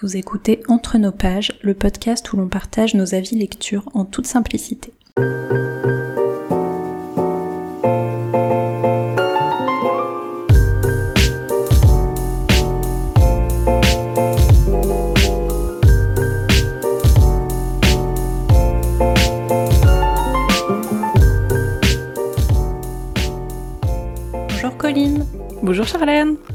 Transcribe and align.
Vous 0.00 0.16
écoutez 0.16 0.60
Entre 0.66 0.98
nos 0.98 1.12
pages, 1.12 1.56
le 1.62 1.72
podcast 1.72 2.32
où 2.32 2.36
l'on 2.36 2.48
partage 2.48 2.94
nos 2.94 3.14
avis 3.14 3.36
lecture 3.36 3.88
en 3.94 4.04
toute 4.04 4.26
simplicité. 4.26 4.92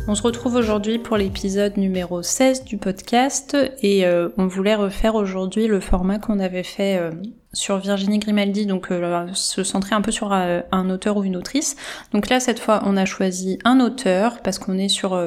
On 0.09 0.15
se 0.15 0.23
retrouve 0.23 0.55
aujourd'hui 0.55 0.97
pour 0.97 1.17
l'épisode 1.17 1.77
numéro 1.77 2.23
16 2.23 2.65
du 2.65 2.77
podcast 2.77 3.55
et 3.83 4.07
euh, 4.07 4.29
on 4.39 4.47
voulait 4.47 4.73
refaire 4.73 5.13
aujourd'hui 5.13 5.67
le 5.67 5.79
format 5.79 6.17
qu'on 6.17 6.39
avait 6.39 6.63
fait 6.63 6.97
euh, 6.97 7.11
sur 7.53 7.77
Virginie 7.77 8.19
Grimaldi, 8.19 8.65
donc 8.65 8.91
euh, 8.91 9.27
se 9.33 9.63
centrer 9.63 9.95
un 9.95 10.01
peu 10.01 10.11
sur 10.11 10.31
un 10.31 10.89
auteur 10.89 11.17
ou 11.17 11.23
une 11.23 11.35
autrice. 11.35 11.75
Donc 12.13 12.29
là, 12.29 12.39
cette 12.39 12.59
fois, 12.59 12.81
on 12.85 12.95
a 12.97 13.05
choisi 13.05 13.59
un 13.65 13.79
auteur 13.79 14.41
parce 14.41 14.59
qu'on 14.59 14.77
est 14.77 14.89
sur 14.89 15.19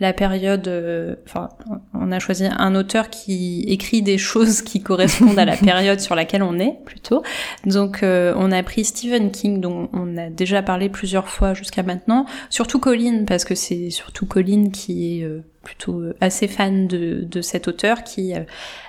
la 0.00 0.12
période, 0.12 0.68
enfin, 1.26 1.48
on 1.94 2.12
a 2.12 2.18
choisi 2.18 2.44
un 2.44 2.74
auteur 2.74 3.08
qui 3.08 3.64
écrit 3.68 4.02
des 4.02 4.18
choses 4.18 4.62
qui 4.62 4.82
correspondent 4.82 5.38
à 5.38 5.44
la 5.44 5.56
période 5.56 6.00
sur 6.00 6.14
laquelle 6.14 6.42
on 6.42 6.58
est 6.58 6.78
plutôt. 6.84 7.22
Donc 7.64 8.00
on 8.02 8.52
a 8.52 8.62
pris 8.62 8.84
Stephen 8.84 9.30
King, 9.30 9.60
dont 9.60 9.88
on 9.92 10.16
a 10.16 10.28
déjà 10.28 10.62
parlé 10.62 10.88
plusieurs 10.88 11.28
fois 11.28 11.54
jusqu'à 11.54 11.82
maintenant, 11.82 12.26
surtout 12.50 12.78
Colline 12.78 13.26
parce 13.26 13.44
que 13.44 13.54
c'est 13.54 13.90
surtout 13.90 14.26
Colline 14.26 14.72
qui 14.72 15.20
est 15.20 15.24
euh, 15.24 15.44
plutôt 15.62 16.00
euh, 16.00 16.14
assez 16.20 16.48
fan 16.48 16.86
de, 16.86 17.40
cet 17.40 17.68
auteur 17.68 18.04
qui 18.04 18.34
euh, 18.34 18.40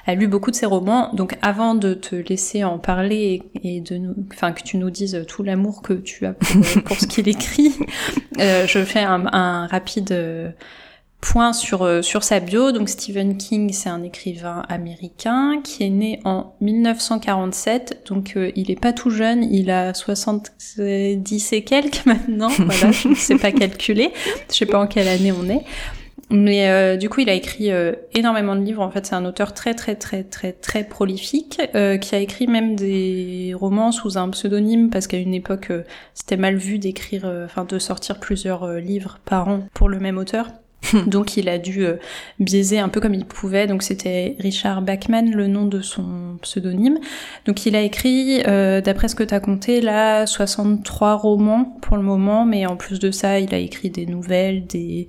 a 0.06 0.16
lu 0.16 0.28
beaucoup 0.28 0.52
de 0.52 0.56
ses 0.56 0.66
romans. 0.66 1.14
Donc 1.14 1.38
avant 1.42 1.76
de 1.76 1.94
te 1.94 2.16
laisser 2.16 2.64
en 2.64 2.80
parler 2.80 3.44
et, 3.64 3.82
de 3.82 3.98
nous, 3.98 4.16
enfin 4.34 4.52
que 4.52 4.64
tu 4.64 4.78
nous 4.78 4.90
dises 4.90 5.24
tout 5.28 5.44
l'amour 5.44 5.82
que 5.82 5.94
tu 5.94 6.26
as 6.26 6.34
pour, 6.34 6.98
ce 6.98 7.08
qu'il 7.08 7.28
écrit, 7.28 7.74
je 8.38 8.84
fais 8.86 9.04
un, 9.04 9.68
rapide 9.68 10.54
point 11.22 11.54
sur, 11.54 12.04
sur 12.04 12.24
sa 12.24 12.40
bio. 12.40 12.72
Donc 12.72 12.90
Stephen 12.90 13.38
King, 13.38 13.72
c'est 13.72 13.90
un 13.90 14.04
écrivain 14.04 14.64
américain 14.70 15.62
qui 15.64 15.84
est 15.84 15.90
né 15.90 16.20
en 16.26 16.54
1947. 16.62 18.04
Donc 18.08 18.38
il 18.56 18.70
est 18.70 18.80
pas 18.80 18.94
tout 18.94 19.10
jeune, 19.10 19.44
il 19.44 19.72
a 19.72 19.94
70 19.94 21.54
et 21.54 21.64
quelques 21.64 22.06
maintenant. 22.06 22.50
Voilà, 22.50 22.92
je 22.92 23.08
ne 23.08 23.16
sais 23.16 23.38
pas 23.38 23.52
calculer. 23.52 24.12
Je 24.50 24.56
sais 24.56 24.66
pas 24.66 24.80
en 24.80 24.88
quelle 24.88 25.08
année 25.08 25.32
on 25.32 25.50
est. 25.50 25.64
Mais 26.34 26.68
euh, 26.68 26.98
du 26.98 27.10
coup, 27.10 27.22
il 27.22 27.30
a 27.30 27.34
écrit 27.34 27.72
euh, 27.72 27.94
énormément 28.16 28.56
de 28.56 28.62
livres. 28.62 28.82
En 28.82 28.90
fait, 28.90 29.06
c'est 29.06 29.14
un 29.14 29.24
auteur 29.24 29.54
très 29.54 29.76
très 29.76 29.96
très 29.96 30.24
très 30.24 30.52
très 30.52 30.84
prolifique 30.84 31.62
euh, 31.76 31.98
qui 31.98 32.16
a 32.16 32.18
écrit 32.18 32.48
même 32.48 32.76
des 32.76 33.54
romans 33.56 33.92
sous 33.92 34.18
un 34.18 34.28
pseudonyme 34.30 34.90
parce 34.90 35.06
qu'à 35.06 35.18
une 35.18 35.36
époque, 35.36 35.72
c'était 36.16 36.38
mal 36.38 36.56
vu 36.56 36.80
d'écrire, 36.80 37.32
enfin 37.46 37.66
de 37.66 37.78
sortir 37.78 38.20
plusieurs 38.20 38.68
livres 38.80 39.20
par 39.26 39.48
an 39.48 39.68
pour 39.76 39.90
le 39.90 40.00
même 40.00 40.18
auteur. 40.18 40.48
Donc 41.08 41.38
il 41.38 41.50
a 41.50 41.58
dû 41.58 41.86
biaiser 42.40 42.80
un 42.80 42.90
peu 42.90 43.00
comme 43.00 43.14
il 43.14 43.26
pouvait. 43.26 43.68
Donc 43.68 43.84
c'était 43.84 44.36
Richard 44.40 44.82
Bachman, 44.82 45.32
le 45.32 45.48
nom 45.48 45.66
de 45.66 45.82
son 45.82 46.38
pseudonyme. 46.42 47.00
Donc 47.46 47.66
il 47.66 47.76
a 47.76 47.82
écrit, 47.82 48.44
d'après 48.44 49.08
ce 49.08 49.16
que 49.16 49.24
tu 49.24 49.34
as 49.34 49.40
compté, 49.40 49.82
là, 49.82 50.26
63 50.26 51.16
romans 51.16 51.78
pour 51.82 51.98
le 51.98 52.04
moment. 52.04 52.46
Mais 52.46 52.66
en 52.66 52.76
plus 52.76 53.00
de 53.00 53.12
ça, 53.12 53.40
il 53.40 53.54
a 53.54 53.58
écrit 53.60 53.90
des 53.90 54.06
nouvelles, 54.06 54.66
des 54.66 55.08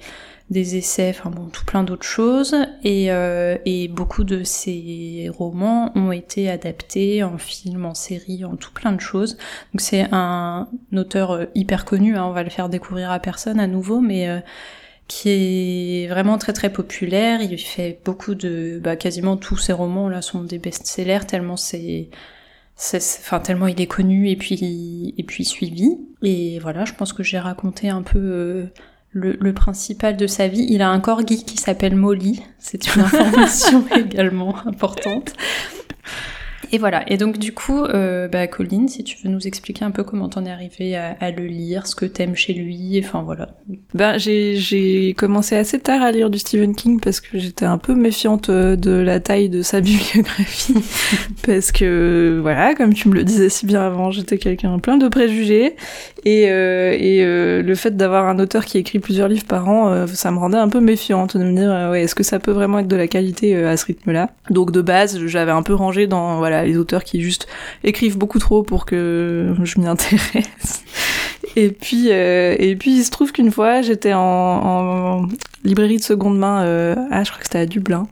essais, 0.76 1.10
enfin 1.10 1.30
bon, 1.30 1.46
tout 1.46 1.64
plein 1.64 1.82
d'autres 1.82 2.06
choses. 2.06 2.54
Et, 2.82 3.10
euh, 3.10 3.56
et 3.64 3.88
beaucoup 3.88 4.24
de 4.24 4.44
ces 4.44 5.30
romans 5.36 5.90
ont 5.94 6.12
été 6.12 6.50
adaptés 6.50 7.22
en 7.22 7.38
film, 7.38 7.84
en 7.86 7.94
série, 7.94 8.44
en 8.44 8.56
tout 8.56 8.72
plein 8.72 8.92
de 8.92 9.00
choses. 9.00 9.36
Donc 9.72 9.80
c'est 9.80 10.06
un 10.12 10.68
auteur 10.94 11.32
euh, 11.32 11.44
hyper 11.54 11.84
connu, 11.84 12.16
hein, 12.16 12.24
on 12.24 12.32
va 12.32 12.42
le 12.42 12.50
faire 12.50 12.68
découvrir 12.68 13.10
à 13.10 13.18
personne 13.18 13.58
à 13.58 13.66
nouveau, 13.66 14.00
mais 14.00 14.28
euh, 14.28 14.40
qui 15.08 15.28
est 15.30 16.08
vraiment 16.08 16.38
très 16.38 16.52
très 16.52 16.72
populaire. 16.72 17.40
Il 17.42 17.58
fait 17.58 18.00
beaucoup 18.04 18.34
de, 18.34 18.80
bah, 18.82 18.96
quasiment 18.96 19.36
tous 19.36 19.56
ses 19.56 19.72
romans 19.72 20.08
là 20.08 20.22
sont 20.22 20.42
des 20.42 20.58
best-sellers 20.58 21.26
tellement 21.26 21.56
c'est 21.56 22.10
enfin 22.76 23.38
tellement 23.38 23.68
il 23.68 23.80
est 23.80 23.86
connu 23.86 24.28
et 24.28 24.36
puis 24.36 25.14
et 25.16 25.22
puis 25.22 25.44
suivi 25.44 25.96
et 26.22 26.58
voilà 26.58 26.84
je 26.84 26.92
pense 26.92 27.12
que 27.12 27.22
j'ai 27.22 27.38
raconté 27.38 27.88
un 27.88 28.02
peu 28.02 28.66
le, 29.14 29.52
principal 29.54 30.16
de 30.16 30.26
sa 30.26 30.48
vie. 30.48 30.66
Il 30.68 30.82
a 30.82 30.90
un 30.90 31.00
corgi 31.00 31.44
qui 31.44 31.56
s'appelle 31.56 31.94
Molly. 31.94 32.42
C'est 32.58 32.94
une 32.94 33.02
information 33.02 33.84
également 33.96 34.56
importante. 34.66 35.32
Et 36.74 36.78
voilà. 36.78 37.04
Et 37.06 37.16
donc 37.18 37.38
du 37.38 37.52
coup, 37.52 37.84
euh, 37.84 38.26
bah, 38.26 38.46
si 38.88 39.04
tu 39.04 39.16
veux 39.22 39.30
nous 39.30 39.46
expliquer 39.46 39.84
un 39.84 39.92
peu 39.92 40.02
comment 40.02 40.28
t'en 40.28 40.44
es 40.44 40.50
arrivé 40.50 40.96
à, 40.96 41.30
le 41.30 41.44
lire, 41.44 41.86
ce 41.86 41.94
que 41.94 42.04
t'aimes 42.04 42.34
chez 42.34 42.52
lui, 42.52 43.00
enfin 43.00 43.22
voilà. 43.22 43.50
Ben 43.94 44.18
j'ai 44.18 45.14
commencé 45.16 45.54
assez 45.54 45.78
tard 45.78 46.02
à 46.02 46.10
lire 46.10 46.30
du 46.30 46.40
Stephen 46.40 46.74
King 46.74 46.98
parce 46.98 47.20
que 47.20 47.38
j'étais 47.38 47.64
un 47.64 47.78
peu 47.78 47.94
méfiante 47.94 48.48
euh, 48.48 48.74
de 48.74 48.90
la 48.90 49.20
taille 49.20 49.50
de 49.50 49.62
sa 49.62 49.80
bibliographie 49.82 50.74
parce 51.46 51.70
que 51.70 52.40
voilà, 52.42 52.74
comme 52.74 52.92
tu 52.92 53.08
me 53.08 53.14
le 53.14 53.22
disais 53.22 53.50
si 53.50 53.66
bien 53.66 53.82
avant, 53.82 54.10
j'étais 54.10 54.38
quelqu'un 54.38 54.76
plein 54.80 54.96
de 54.96 55.06
préjugés 55.06 55.76
et, 56.24 56.46
euh, 56.48 56.96
euh, 57.00 57.62
le 57.62 57.74
fait 57.76 57.96
d'avoir 57.96 58.26
un 58.26 58.40
auteur 58.40 58.64
qui 58.64 58.78
écrit 58.78 58.98
plusieurs 58.98 59.28
livres 59.28 59.46
par 59.46 59.68
an, 59.68 60.08
ça 60.08 60.32
me 60.32 60.38
rendait 60.38 60.58
un 60.58 60.68
peu 60.68 60.80
méfiante 60.80 61.36
de 61.36 61.44
me 61.44 61.54
dire 61.54 61.90
ouais, 61.92 62.02
est-ce 62.02 62.16
que 62.16 62.24
ça 62.24 62.40
peut 62.40 62.50
vraiment 62.50 62.80
être 62.80 62.88
de 62.88 62.96
la 62.96 63.06
qualité 63.06 63.54
à 63.64 63.76
ce 63.76 63.86
rythme-là? 63.86 64.30
Donc 64.50 64.72
de 64.72 64.80
base, 64.80 65.24
j'avais 65.26 65.52
un 65.52 65.62
peu 65.62 65.74
rangé 65.74 66.08
dans 66.08 66.38
voilà 66.38 66.63
les 66.66 66.76
auteurs 66.76 67.04
qui 67.04 67.20
juste 67.22 67.46
écrivent 67.82 68.18
beaucoup 68.18 68.38
trop 68.38 68.62
pour 68.62 68.86
que 68.86 69.54
je 69.62 69.80
m'y 69.80 69.86
intéresse. 69.86 70.84
Et 71.56 71.70
puis, 71.70 72.10
euh, 72.10 72.56
et 72.58 72.74
puis 72.76 72.96
il 72.96 73.04
se 73.04 73.10
trouve 73.10 73.32
qu'une 73.32 73.52
fois, 73.52 73.82
j'étais 73.82 74.12
en, 74.14 75.28
librairie 75.62 75.98
de 75.98 76.02
seconde 76.02 76.38
main, 76.38 76.64
euh, 76.64 76.94
ah, 77.10 77.22
je 77.22 77.30
crois 77.30 77.38
que 77.38 77.46
c'était 77.46 77.58
à 77.58 77.66
Dublin, 77.66 78.08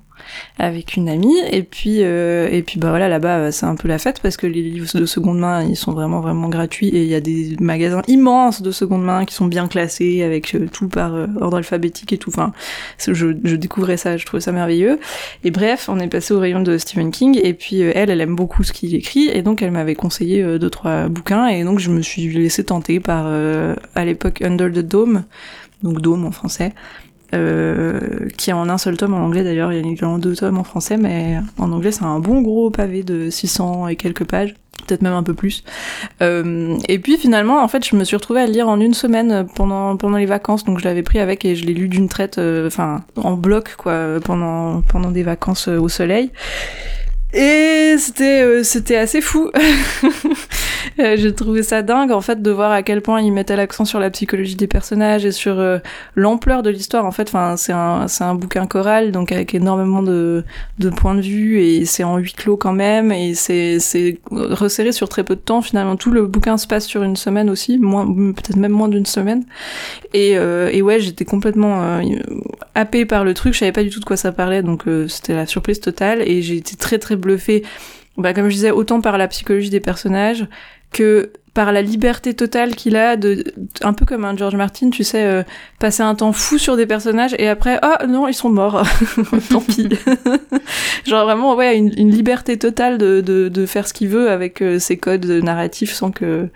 avec 0.59 0.97
une 0.97 1.09
amie. 1.09 1.37
Et 1.51 1.63
puis 1.63 1.99
euh, 2.01 2.49
et 2.51 2.63
puis 2.63 2.79
bah 2.79 2.91
voilà 2.91 3.09
là-bas 3.09 3.39
euh, 3.39 3.51
c'est 3.51 3.67
un 3.67 3.75
peu 3.75 3.89
la 3.89 3.99
fête 3.99 4.21
parce 4.21 4.37
que 4.37 4.47
les 4.47 4.63
livres 4.63 4.87
de 4.95 5.07
seconde 5.07 5.39
main 5.39 5.63
ils 5.65 5.77
sont 5.77 5.93
vraiment 5.93 6.21
vraiment 6.21 6.49
gratuits. 6.49 6.89
Et 6.89 7.03
il 7.03 7.09
y 7.09 7.15
a 7.15 7.21
des 7.21 7.57
magasins 7.61 8.03
immenses 8.09 8.63
de 8.63 8.71
seconde 8.71 9.05
main 9.05 9.25
qui 9.25 9.35
sont 9.35 9.47
bien 9.47 9.69
classés 9.69 10.23
avec 10.23 10.55
euh, 10.55 10.67
tout 10.73 10.89
par 10.89 11.13
ordre 11.41 11.57
alphabétique 11.57 12.13
et 12.13 12.19
tout. 12.19 12.31
Enfin 12.31 12.53
je, 12.99 13.13
je 13.13 13.57
découvrais 13.57 13.97
ça 13.97 14.17
je 14.17 14.27
trouvais 14.27 14.41
ça 14.41 14.53
merveilleux. 14.53 14.99
Et 15.45 15.51
bref 15.51 15.89
on 15.89 15.99
est 15.99 16.09
passé 16.09 16.35
au 16.35 16.39
rayon 16.39 16.61
de 16.61 16.79
Stephen 16.79 17.11
King. 17.11 17.39
Et 17.43 17.55
puis 17.55 17.81
elle 17.81 18.11
elle 18.11 18.21
aime 18.21 18.37
beaucoup 18.37 18.63
ce 18.63 18.73
qu'il 18.73 18.95
écrit. 18.95 19.29
Et 19.29 19.43
donc 19.43 19.63
elle 19.63 19.71
m'avait 19.71 19.95
conseillé 19.95 20.43
deux 20.59 20.71
trois 20.71 21.09
bouquins. 21.09 21.47
Et 21.49 21.65
donc 21.65 21.79
je 21.79 21.91
me 21.91 22.03
suis 22.03 22.29
laissé 22.29 22.65
tenter 22.65 23.01
par 23.01 23.27
à 23.95 24.05
l'époque 24.05 24.43
Under 24.43 24.71
the 24.71 24.81
Dome. 24.81 25.25
Donc 25.83 26.01
Dome 26.01 26.25
en 26.27 26.31
français 26.31 26.73
euh, 27.35 28.29
qui 28.37 28.51
est 28.51 28.53
en 28.53 28.69
un 28.69 28.79
seul 28.79 28.97
tome 28.97 29.15
en 29.15 29.25
anglais 29.25 29.45
d'ailleurs, 29.45 29.73
il 29.73 29.81
y 29.81 29.89
a 29.89 29.91
également 29.91 30.19
deux 30.19 30.35
tomes 30.35 30.59
en 30.59 30.65
français, 30.65 30.97
mais 30.97 31.39
en 31.59 31.73
anglais 31.73 31.93
c'est 31.93 32.05
un 32.05 32.19
bon 32.19 32.41
gros 32.43 32.71
pavé 32.71 33.03
de 33.03 33.31
600 33.31 33.89
et 33.89 33.97
quelques 33.97 34.25
pages 34.25 34.55
peut-être 34.87 35.03
même 35.03 35.13
un 35.13 35.23
peu 35.23 35.35
plus. 35.35 35.63
Euh, 36.23 36.77
et 36.89 36.99
puis 36.99 37.17
finalement, 37.17 37.63
en 37.63 37.69
fait, 37.69 37.87
je 37.87 37.95
me 37.97 38.05
suis 38.05 38.17
retrouvée 38.17 38.41
à 38.41 38.47
le 38.47 38.53
lire 38.53 38.69
en 38.69 38.81
une 38.81 38.95
semaine 38.95 39.47
pendant 39.55 39.97
pendant 39.97 40.19
les 40.19 40.27
vacances, 40.27 40.65
donc 40.65 40.81
je 40.81 40.85
l'avais 40.85 41.03
pris 41.03 41.21
avec 41.21 41.45
et 41.45 41.55
je 41.55 41.65
l'ai 41.65 41.75
lu 41.75 41.89
d'une 41.89 42.09
traite, 42.09 42.39
euh, 42.39 42.67
enfin 42.67 43.05
en 43.17 43.35
bloc 43.35 43.77
quoi, 43.77 44.21
pendant 44.25 44.83
pendant 44.83 45.11
des 45.11 45.23
vacances 45.23 45.69
au 45.69 45.89
soleil. 45.89 46.31
Et 47.35 47.95
c'était 47.99 48.43
euh, 48.43 48.63
c'était 48.63 48.97
assez 48.97 49.23
fou. 49.23 49.51
Euh, 50.99 51.17
j'ai 51.17 51.35
trouvé 51.35 51.63
ça 51.63 51.83
dingue 51.83 52.13
en 52.13 52.21
fait 52.21 52.43
de 52.43 52.51
voir 52.51 52.71
à 52.71 52.83
quel 52.83 53.01
point 53.01 53.21
ils 53.21 53.33
mettaient 53.33 53.57
l'accent 53.57 53.85
sur 53.85 53.99
la 53.99 54.11
psychologie 54.11 54.57
des 54.57 54.67
personnages 54.67 55.25
et 55.25 55.33
sur 55.33 55.59
euh, 55.59 55.79
l'ampleur 56.15 56.63
de 56.63 56.71
l'histoire. 56.71 57.05
En 57.05 57.13
fait, 57.13 57.29
enfin 57.29 57.57
c'est 57.57 57.73
un 57.73 58.09
c'est 58.09 58.25
un 58.25 58.35
bouquin 58.35 58.67
choral 58.67 59.13
donc 59.13 59.33
avec 59.33 59.55
énormément 59.55 60.03
de 60.03 60.45
de 60.79 60.91
points 60.91 61.15
de 61.15 61.21
vue 61.21 61.61
et 61.61 61.85
c'est 61.85 62.05
en 62.05 62.19
huis 62.19 62.33
clos 62.33 62.57
quand 62.57 62.73
même 62.73 63.13
et 63.13 63.35
c'est 63.35 63.79
c'est 63.79 64.19
resserré 64.31 64.93
sur 64.93 65.09
très 65.09 65.25
peu 65.25 65.37
de 65.37 65.41
temps 65.41 65.63
finalement. 65.63 65.97
Tout 65.97 66.11
le 66.11 66.27
bouquin 66.27 66.57
se 66.57 66.67
passe 66.67 66.87
sur 66.87 67.03
une 67.03 67.17
semaine 67.17 67.51
aussi, 67.51 67.79
moins 67.79 68.07
peut-être 68.07 68.57
même 68.57 68.73
moins 68.73 68.89
d'une 68.89 69.07
semaine. 69.07 69.45
Et 70.15 70.33
et 70.33 70.83
ouais, 70.83 71.01
j'étais 71.01 71.25
complètement 71.25 72.01
happée 72.75 73.05
par 73.05 73.25
le 73.25 73.35
truc. 73.35 73.55
Je 73.55 73.61
savais 73.61 73.73
pas 73.73 73.83
du 73.83 73.91
tout 73.91 74.01
de 74.01 74.05
quoi 74.05 74.17
ça 74.17 74.33
parlait 74.33 74.63
donc 74.63 74.85
c'était 75.09 75.35
la 75.35 75.47
surprise 75.47 75.81
totale 75.81 76.23
et 76.23 76.43
j'ai 76.43 76.57
été 76.57 76.77
très 76.77 76.99
très 76.99 77.17
bluffé, 77.17 77.63
bah, 78.17 78.35
comme 78.35 78.49
je 78.49 78.55
disais, 78.55 78.71
autant 78.71 79.01
par 79.01 79.19
la 79.19 79.29
psychologie 79.29 79.71
des 79.71 79.81
personnages 79.81 80.47
que 80.93 81.33
par 81.55 81.71
la 81.73 81.83
liberté 81.83 82.33
totale 82.33 82.75
qu'il 82.75 82.97
a 82.97 83.17
de 83.17 83.45
un 83.83 83.93
peu 83.93 84.07
comme 84.07 84.25
un 84.25 84.35
George 84.35 84.57
Martin 84.57 84.89
tu 84.89 85.05
sais 85.05 85.23
euh, 85.23 85.43
passer 85.79 86.03
un 86.03 86.15
temps 86.15 86.33
fou 86.33 86.57
sur 86.57 86.77
des 86.77 86.87
personnages 86.87 87.35
et 87.39 87.47
après 87.47 87.79
oh 87.83 88.07
non 88.07 88.27
ils 88.27 88.35
sont 88.35 88.49
morts. 88.49 88.83
Tant 89.51 89.61
pis. 89.61 89.89
Genre 91.05 91.25
vraiment 91.25 91.55
ouais 91.55 91.77
une, 91.77 91.93
une 91.99 92.11
liberté 92.11 92.59
totale 92.59 92.97
de, 92.97 93.21
de, 93.21 93.49
de, 93.49 93.67
faire 93.67 93.87
ce 93.87 93.93
qu'il 93.93 94.09
veut 94.09 94.31
avec 94.31 94.63
euh, 94.63 94.79
ses 94.79 94.97
codes 94.97 95.27
narratifs 95.27 95.93
sans 95.93 96.11
que 96.11 96.49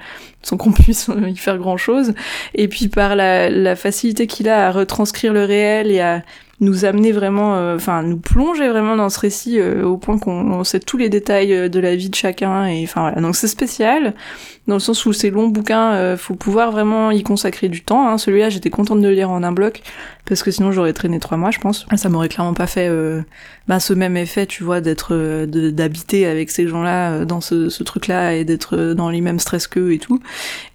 sans 0.43 0.57
qu'on 0.57 0.73
puisse 0.73 1.11
y 1.27 1.37
faire 1.37 1.59
grand 1.59 1.77
chose 1.77 2.15
et 2.55 2.67
puis 2.67 2.89
par 2.89 3.17
la, 3.17 3.51
la 3.51 3.77
facilité 3.77 4.27
qu'il 4.27 4.49
a 4.49 4.69
à 4.69 4.71
retranscrire 4.71 5.35
le 5.35 5.45
réel 5.45 5.91
et 5.91 6.01
à 6.01 6.23
nous 6.61 6.85
amener 6.85 7.13
vraiment, 7.13 7.75
enfin 7.75 8.03
nous 8.03 8.19
plonger 8.19 8.69
vraiment 8.69 8.97
dans 8.97 9.09
ce 9.11 9.21
récit 9.21 9.61
au 9.61 9.97
point 9.97 10.19
qu'on 10.19 10.65
sait 10.65 10.81
tous 10.81 10.97
les 10.97 11.09
détails 11.09 11.69
de 11.69 11.81
la 11.81 11.97
vie 11.97 12.09
de 12.09 12.15
chacun. 12.15 12.67
Et 12.67 12.83
enfin 12.85 13.03
voilà, 13.03 13.21
donc 13.21 13.37
c'est 13.37 13.49
spécial 13.49 14.15
dans 14.67 14.75
le 14.75 14.81
sens 14.81 15.07
où 15.07 15.13
ces 15.13 15.31
longs 15.31 15.49
bouquins, 15.49 15.93
euh, 15.95 16.17
faut 16.17 16.35
pouvoir 16.35 16.73
vraiment 16.73 17.11
y 17.11 17.23
consacrer 17.23 17.69
du 17.69 17.83
temps. 17.83 18.09
Hein. 18.09 18.19
Celui-là, 18.19 18.51
j'étais 18.51 18.71
contente 18.71 19.01
de 19.01 19.09
le 19.09 19.15
lire 19.15 19.31
en 19.31 19.43
un 19.43 19.53
bloc, 19.53 19.83
parce 20.27 20.43
que 20.43 20.51
sinon 20.51 20.73
j'aurais 20.73 20.93
traîné 20.93 21.21
trois 21.21 21.37
mois, 21.37 21.53
je 21.53 21.61
pense. 21.61 21.87
Ça 21.95 22.09
m'aurait 22.09 22.29
clairement 22.29 22.53
pas 22.53 22.67
fait 22.67 22.89
euh, 22.89 23.23
bah, 23.69 23.79
ce 23.79 23.93
même 23.93 24.17
effet, 24.17 24.47
tu 24.47 24.65
vois, 24.65 24.81
d'être, 24.81 25.15
euh, 25.15 25.47
d'habiter 25.47 26.27
avec 26.27 26.51
ces 26.51 26.67
gens-là 26.67 27.13
euh, 27.13 27.25
dans 27.25 27.41
ce, 27.41 27.83
truc-là 27.85 28.35
et 28.35 28.45
d'être 28.45 28.95
dans 28.95 29.09
les 29.09 29.21
mêmes 29.21 29.39
stress 29.39 29.69
qu'eux 29.69 29.93
et 29.93 29.99
tout. 29.99 30.21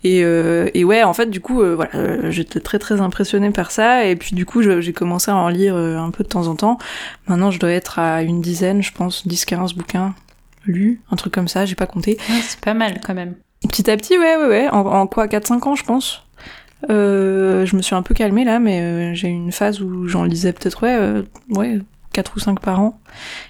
Et, 0.05 0.19
et 0.19 0.83
ouais, 0.85 1.03
en 1.03 1.13
fait, 1.13 1.29
du 1.29 1.41
coup, 1.41 1.61
voilà, 1.61 2.29
j'étais 2.31 2.61
très 2.61 2.79
très 2.79 3.01
impressionnée 3.01 3.51
par 3.51 3.71
ça. 3.71 4.05
Et 4.05 4.15
puis 4.15 4.33
du 4.33 4.45
coup, 4.45 4.61
j'ai 4.61 4.93
commencé 4.93 5.29
à 5.29 5.35
en 5.35 5.49
lire 5.49 5.75
un 5.75 6.09
peu 6.11 6.23
de 6.23 6.29
temps 6.29 6.47
en 6.47 6.55
temps. 6.55 6.77
Maintenant, 7.27 7.51
je 7.51 7.59
dois 7.59 7.71
être 7.71 7.99
à 7.99 8.21
une 8.21 8.39
dizaine, 8.41 8.81
je 8.81 8.93
pense, 8.93 9.27
10-15 9.27 9.75
bouquins 9.75 10.15
lus, 10.65 11.01
un 11.09 11.15
truc 11.15 11.33
comme 11.33 11.47
ça, 11.47 11.65
j'ai 11.65 11.75
pas 11.75 11.87
compté. 11.87 12.17
c'est 12.43 12.59
pas 12.59 12.73
mal 12.73 13.01
quand 13.05 13.13
même. 13.13 13.35
Petit 13.67 13.89
à 13.89 13.97
petit, 13.97 14.17
ouais, 14.17 14.35
ouais, 14.37 14.47
ouais. 14.47 14.69
En, 14.69 15.07
quoi 15.07 15.27
4-5 15.27 15.67
ans, 15.67 15.75
je 15.75 15.83
pense. 15.83 16.23
Euh, 16.89 17.65
je 17.65 17.75
me 17.75 17.81
suis 17.81 17.93
un 17.93 18.01
peu 18.01 18.15
calmée 18.15 18.43
là, 18.43 18.59
mais 18.59 18.81
euh, 18.81 19.13
j'ai 19.13 19.27
eu 19.27 19.31
une 19.31 19.51
phase 19.51 19.81
où 19.81 20.07
j'en 20.07 20.23
lisais 20.23 20.51
peut-être, 20.51 20.81
ouais, 20.83 20.95
euh, 20.95 21.21
ouais, 21.49 21.79
4 22.13 22.33
ou 22.35 22.39
5 22.39 22.59
par 22.59 22.79
an. 22.79 22.99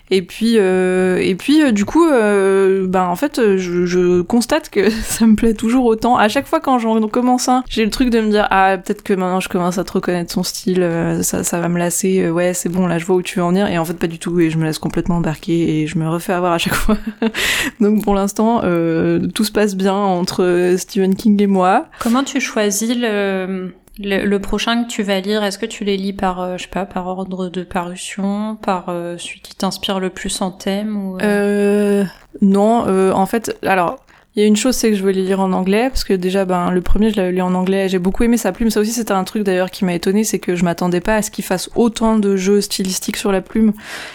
Et 0.09 0.21
puis, 0.21 0.55
euh, 0.57 1.19
et 1.21 1.35
puis 1.35 1.63
euh, 1.63 1.71
du 1.71 1.85
coup, 1.85 2.05
euh, 2.05 2.85
ben 2.87 3.05
en 3.05 3.15
fait, 3.15 3.57
je, 3.57 3.85
je, 3.85 4.21
constate 4.21 4.69
que 4.69 4.89
ça 5.03 5.25
me 5.25 5.35
plaît 5.35 5.53
toujours 5.53 5.85
autant. 5.85 6.17
À 6.17 6.27
chaque 6.27 6.47
fois 6.47 6.59
quand 6.59 6.79
j'en 6.79 7.07
commence 7.07 7.47
un, 7.47 7.63
j'ai 7.69 7.85
le 7.85 7.91
truc 7.91 8.09
de 8.09 8.19
me 8.19 8.29
dire 8.29 8.47
ah 8.51 8.77
peut-être 8.77 9.03
que 9.03 9.13
maintenant 9.13 9.39
je 9.39 9.49
commence 9.49 9.77
à 9.77 9.83
te 9.83 9.93
reconnaître 9.93 10.31
son 10.31 10.43
style, 10.43 10.87
ça, 11.21 11.43
ça 11.43 11.59
va 11.59 11.69
me 11.69 11.77
lasser. 11.77 12.29
ouais, 12.29 12.53
c'est 12.53 12.69
bon, 12.69 12.87
là 12.87 12.97
je 12.97 13.05
vois 13.05 13.15
où 13.15 13.21
tu 13.21 13.39
veux 13.39 13.45
en 13.45 13.49
venir. 13.49 13.67
Et 13.67 13.77
en 13.77 13.85
fait 13.85 13.93
pas 13.93 14.07
du 14.07 14.19
tout. 14.19 14.39
Et 14.39 14.49
je 14.49 14.57
me 14.57 14.65
laisse 14.65 14.79
complètement 14.79 15.17
embarquer 15.17 15.81
et 15.81 15.87
je 15.87 15.97
me 15.97 16.09
refais 16.09 16.33
avoir 16.33 16.53
à 16.53 16.57
chaque 16.57 16.75
fois. 16.75 16.97
Donc 17.79 18.03
pour 18.03 18.13
l'instant, 18.13 18.61
tout 18.61 19.43
se 19.43 19.51
passe 19.51 19.75
bien 19.75 19.93
entre 19.93 20.75
Stephen 20.77 21.15
King 21.15 21.41
et 21.41 21.47
moi. 21.47 21.87
Comment 21.99 22.23
tu 22.23 22.41
choisis 22.41 22.95
le 22.95 23.73
le, 23.99 24.37
prochain 24.37 24.83
que 24.83 24.89
tu 24.89 25.03
vas 25.03 25.19
lire, 25.19 25.43
est-ce 25.43 25.57
que 25.57 25.65
tu 25.65 25.83
les 25.83 25.97
lis 25.97 26.13
par, 26.13 26.41
euh, 26.41 26.57
je 26.57 26.63
sais 26.63 26.69
pas, 26.69 26.85
par 26.85 27.07
ordre 27.07 27.49
de 27.49 27.63
parution, 27.63 28.55
par 28.55 28.85
euh, 28.89 29.17
celui 29.17 29.41
qui 29.41 29.55
t'inspire 29.55 29.99
le 29.99 30.09
plus 30.09 30.41
en 30.41 30.51
thème 30.51 30.97
ou, 30.97 31.17
euh... 31.21 32.05
Non, 32.41 32.85
euh, 32.87 33.11
en 33.11 33.25
fait, 33.25 33.57
alors 33.63 33.97
il 34.35 34.41
y 34.41 34.45
a 34.45 34.47
une 34.47 34.55
chose, 34.55 34.75
c'est 34.75 34.89
que 34.91 34.95
je 34.95 35.05
les 35.05 35.23
lire 35.23 35.41
en 35.41 35.51
anglais, 35.51 35.89
parce 35.89 36.05
que 36.05 36.13
déjà, 36.13 36.45
ben, 36.45 36.71
le 36.71 36.79
premier, 36.79 37.11
je 37.11 37.17
l'avais 37.17 37.33
lu 37.33 37.41
en 37.41 37.53
anglais, 37.53 37.89
j'ai 37.89 37.99
beaucoup 37.99 38.23
aimé 38.23 38.37
sa 38.37 38.53
plume. 38.53 38.69
Ça 38.69 38.79
aussi, 38.79 38.91
c'était 38.93 39.11
un 39.11 39.25
truc 39.25 39.43
d'ailleurs 39.43 39.69
qui 39.69 39.83
m'a 39.83 39.93
étonné, 39.93 40.23
c'est 40.23 40.39
que 40.39 40.55
je 40.55 40.63
m'attendais 40.63 41.01
pas 41.01 41.17
à 41.17 41.21
ce 41.21 41.29
qu'il 41.29 41.43
fasse 41.43 41.69
autant 41.75 42.17
de 42.17 42.37
jeux 42.37 42.61
stylistiques 42.61 43.17
sur 43.17 43.33
la 43.33 43.41
plume 43.41 43.73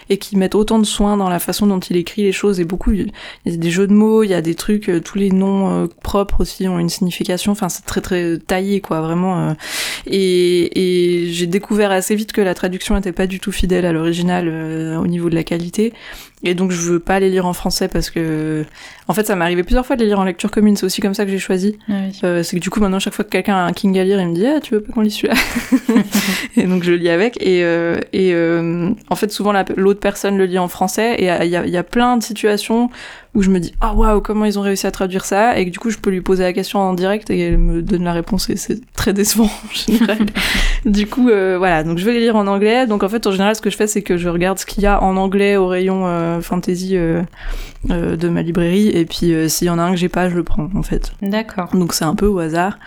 et 0.08 0.16
qu'il 0.16 0.38
mette 0.38 0.54
autant 0.54 0.78
de 0.78 0.86
soin 0.86 1.18
dans 1.18 1.28
la 1.28 1.38
façon 1.38 1.66
dont 1.66 1.80
il 1.80 1.98
écrit 1.98 2.22
les 2.22 2.32
choses. 2.32 2.60
Et 2.60 2.64
beaucoup, 2.64 2.92
il 2.92 3.12
y 3.44 3.52
a 3.52 3.56
des 3.58 3.70
jeux 3.70 3.86
de 3.86 3.92
mots, 3.92 4.22
il 4.22 4.30
y 4.30 4.34
a 4.34 4.40
des 4.40 4.54
trucs, 4.54 4.88
euh, 4.88 5.00
tous 5.00 5.18
les 5.18 5.30
noms 5.30 5.84
euh, 5.84 5.86
propres 6.02 6.40
aussi 6.40 6.66
ont 6.66 6.78
une 6.78 6.88
signification. 6.88 7.52
Enfin, 7.52 7.68
c'est 7.68 7.84
très 7.84 8.00
très 8.00 8.38
taillé, 8.38 8.80
quoi, 8.80 9.02
vraiment. 9.02 9.50
Euh. 9.50 9.52
et, 10.06 11.26
et 11.26 11.30
j'ai 11.30 11.46
découvert 11.46 11.90
assez 11.90 12.14
vite 12.14 12.32
que 12.32 12.40
la 12.40 12.54
traduction 12.54 12.94
n'était 12.94 13.12
pas 13.12 13.26
du 13.26 13.38
tout 13.38 13.52
fidèle 13.52 13.84
à 13.84 13.92
l'original 13.92 14.48
au 14.98 15.06
niveau 15.06 15.28
de 15.28 15.34
la 15.34 15.44
qualité. 15.44 15.92
Et 16.46 16.54
donc 16.54 16.70
je 16.70 16.80
veux 16.80 17.00
pas 17.00 17.18
les 17.18 17.28
lire 17.28 17.44
en 17.44 17.52
français 17.52 17.88
parce 17.88 18.08
que 18.08 18.64
en 19.08 19.14
fait 19.14 19.26
ça 19.26 19.34
m'est 19.34 19.44
arrivé 19.44 19.64
plusieurs 19.64 19.84
fois 19.84 19.96
de 19.96 20.02
les 20.02 20.06
lire 20.06 20.20
en 20.20 20.24
lecture 20.24 20.50
commune, 20.50 20.76
c'est 20.76 20.86
aussi 20.86 21.00
comme 21.00 21.14
ça 21.14 21.24
que 21.24 21.30
j'ai 21.30 21.40
choisi. 21.40 21.76
Ah 21.88 21.94
euh, 22.22 22.42
c'est 22.44 22.56
que 22.56 22.62
du 22.62 22.70
coup 22.70 22.78
maintenant 22.78 23.00
chaque 23.00 23.14
fois 23.14 23.24
que 23.24 23.30
quelqu'un 23.30 23.56
a 23.56 23.62
un 23.62 23.72
King 23.72 23.98
à 23.98 24.04
lire, 24.04 24.20
il 24.20 24.28
me 24.28 24.34
dit 24.34 24.46
ah 24.46 24.60
tu 24.60 24.74
veux 24.74 24.80
pas 24.80 24.92
qu'on 24.92 25.00
lit 25.00 25.10
celui-là? 25.10 25.34
Et 26.56 26.62
donc 26.62 26.84
je 26.84 26.92
le 26.92 26.98
lis 26.98 27.08
avec. 27.08 27.36
Et 27.42 27.64
euh, 27.64 27.98
et 28.12 28.32
euh, 28.32 28.90
en 29.10 29.16
fait 29.16 29.32
souvent 29.32 29.52
l'autre 29.76 30.00
personne 30.00 30.38
le 30.38 30.44
lit 30.44 30.58
en 30.58 30.68
français. 30.68 31.16
Et 31.18 31.24
il 31.24 31.50
y 31.50 31.56
a, 31.56 31.66
y 31.66 31.76
a 31.76 31.82
plein 31.82 32.16
de 32.16 32.22
situations 32.22 32.90
où 33.36 33.42
je 33.42 33.50
me 33.50 33.60
dis 33.60 33.74
ah 33.82 33.94
waouh 33.94 34.22
comment 34.22 34.46
ils 34.46 34.58
ont 34.58 34.62
réussi 34.62 34.86
à 34.86 34.90
traduire 34.90 35.26
ça? 35.26 35.58
Et 35.58 35.66
que 35.66 35.70
du 35.70 35.78
coup 35.78 35.90
je 35.90 35.98
peux 35.98 36.10
lui 36.10 36.22
poser 36.22 36.42
la 36.42 36.54
question 36.54 36.80
en 36.80 36.94
direct 36.94 37.28
et 37.30 37.38
elle 37.38 37.58
me 37.58 37.82
donne 37.82 38.02
la 38.02 38.14
réponse 38.14 38.48
et 38.48 38.56
c'est 38.56 38.80
très 38.94 39.12
décevant 39.12 39.44
en 39.64 39.74
général. 39.74 40.26
du 40.86 41.06
coup 41.06 41.28
euh, 41.28 41.56
voilà 41.58 41.84
donc 41.84 41.98
je 41.98 42.04
vais 42.06 42.14
les 42.14 42.20
lire 42.20 42.36
en 42.36 42.46
anglais 42.46 42.86
donc 42.86 43.02
en 43.02 43.08
fait 43.10 43.26
en 43.26 43.32
général 43.32 43.54
ce 43.54 43.60
que 43.60 43.68
je 43.68 43.76
fais 43.76 43.86
c'est 43.86 44.00
que 44.00 44.16
je 44.16 44.30
regarde 44.30 44.58
ce 44.58 44.64
qu'il 44.64 44.82
y 44.82 44.86
a 44.86 45.02
en 45.02 45.18
anglais 45.18 45.56
au 45.56 45.66
rayon 45.66 46.06
euh, 46.06 46.40
fantasy 46.40 46.96
euh, 46.96 47.22
de 47.90 48.28
ma 48.28 48.40
librairie 48.40 48.88
et 48.88 49.04
puis 49.04 49.34
s'il 49.50 49.66
y 49.66 49.70
en 49.70 49.78
a 49.78 49.82
un 49.82 49.90
que 49.90 49.98
j'ai 49.98 50.08
pas 50.08 50.30
je 50.30 50.34
le 50.34 50.42
prends 50.42 50.70
en 50.74 50.82
fait. 50.82 51.12
D'accord. 51.20 51.68
Donc 51.74 51.92
c'est 51.92 52.04
un 52.04 52.14
peu 52.14 52.26
au 52.26 52.38
hasard 52.38 52.78